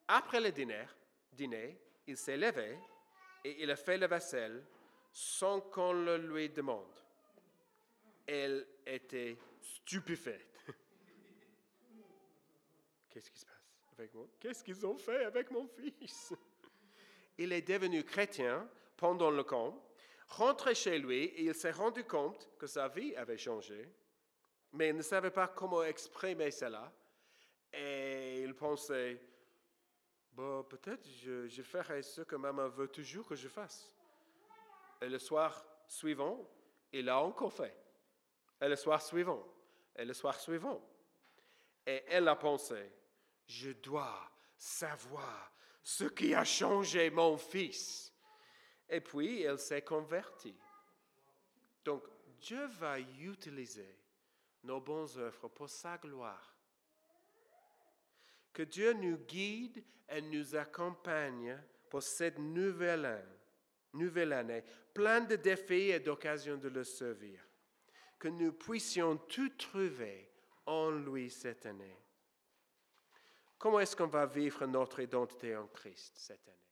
après 0.06 0.40
le 0.40 0.52
dîner, 0.52 0.86
dîner 1.32 1.80
il 2.06 2.16
s'est 2.16 2.36
levé 2.36 2.78
et 3.44 3.62
il 3.62 3.70
a 3.70 3.76
fait 3.76 3.96
la 3.96 4.06
vaisselle 4.06 4.64
sans 5.12 5.60
qu'on 5.60 5.92
le 5.92 6.18
lui 6.18 6.48
demande. 6.48 7.00
Elle 8.32 8.64
était 8.86 9.36
stupéfaite. 9.60 10.64
Qu'est-ce 13.10 13.28
qui 13.28 13.40
se 13.40 13.44
passe 13.44 13.92
avec 13.98 14.14
moi? 14.14 14.28
Qu'est-ce 14.38 14.62
qu'ils 14.62 14.86
ont 14.86 14.96
fait 14.96 15.24
avec 15.24 15.50
mon 15.50 15.66
fils? 15.66 16.32
Il 17.38 17.52
est 17.52 17.62
devenu 17.62 18.04
chrétien 18.04 18.70
pendant 18.96 19.32
le 19.32 19.42
camp 19.42 19.82
rentré 20.28 20.76
chez 20.76 20.96
lui 21.00 21.24
et 21.24 21.42
il 21.42 21.54
s'est 21.56 21.72
rendu 21.72 22.04
compte 22.04 22.48
que 22.56 22.68
sa 22.68 22.86
vie 22.86 23.16
avait 23.16 23.36
changé, 23.36 23.92
mais 24.74 24.90
il 24.90 24.96
ne 24.96 25.02
savait 25.02 25.32
pas 25.32 25.48
comment 25.48 25.82
exprimer 25.82 26.52
cela. 26.52 26.92
Et 27.72 28.42
il 28.44 28.54
pensait, 28.54 29.20
bon, 30.30 30.62
peut-être 30.62 31.04
je, 31.04 31.48
je 31.48 31.62
ferai 31.62 32.04
ce 32.04 32.20
que 32.20 32.36
maman 32.36 32.68
veut 32.68 32.86
toujours 32.86 33.26
que 33.26 33.34
je 33.34 33.48
fasse. 33.48 33.92
Et 35.00 35.08
le 35.08 35.18
soir 35.18 35.66
suivant, 35.88 36.48
il 36.92 37.08
a 37.08 37.20
encore 37.20 37.52
fait. 37.52 37.89
Et 38.60 38.68
le 38.68 38.76
soir 38.76 39.00
suivant, 39.00 39.46
et 39.96 40.04
le 40.04 40.12
soir 40.12 40.38
suivant. 40.38 40.80
Et 41.86 42.02
elle 42.08 42.28
a 42.28 42.36
pensé, 42.36 42.92
je 43.46 43.70
dois 43.70 44.30
savoir 44.56 45.52
ce 45.82 46.04
qui 46.04 46.34
a 46.34 46.44
changé 46.44 47.10
mon 47.10 47.36
fils. 47.36 48.12
Et 48.88 49.00
puis, 49.00 49.42
elle 49.42 49.58
s'est 49.58 49.82
convertie. 49.82 50.56
Donc, 51.84 52.04
Dieu 52.40 52.66
va 52.66 52.98
utiliser 52.98 53.98
nos 54.62 54.80
bonnes 54.80 55.08
œuvres 55.16 55.48
pour 55.48 55.68
sa 55.68 55.96
gloire. 55.98 56.54
Que 58.52 58.62
Dieu 58.62 58.92
nous 58.92 59.16
guide 59.18 59.82
et 60.08 60.20
nous 60.20 60.54
accompagne 60.54 61.56
pour 61.88 62.02
cette 62.02 62.38
nouvelle 62.38 63.04
année, 63.04 63.38
nouvelle 63.92 64.32
année 64.32 64.64
pleine 64.92 65.26
de 65.26 65.36
défis 65.36 65.90
et 65.90 66.00
d'occasions 66.00 66.56
de 66.56 66.68
le 66.68 66.84
servir. 66.84 67.40
Que 68.20 68.28
nous 68.28 68.52
puissions 68.52 69.16
tout 69.16 69.48
trouver 69.56 70.30
en 70.66 70.90
lui 70.90 71.30
cette 71.30 71.66
année. 71.66 71.96
Comment 73.58 73.80
est-ce 73.80 73.96
qu'on 73.96 74.06
va 74.06 74.26
vivre 74.26 74.66
notre 74.66 75.00
identité 75.00 75.56
en 75.56 75.66
Christ 75.66 76.12
cette 76.16 76.46
année? 76.46 76.69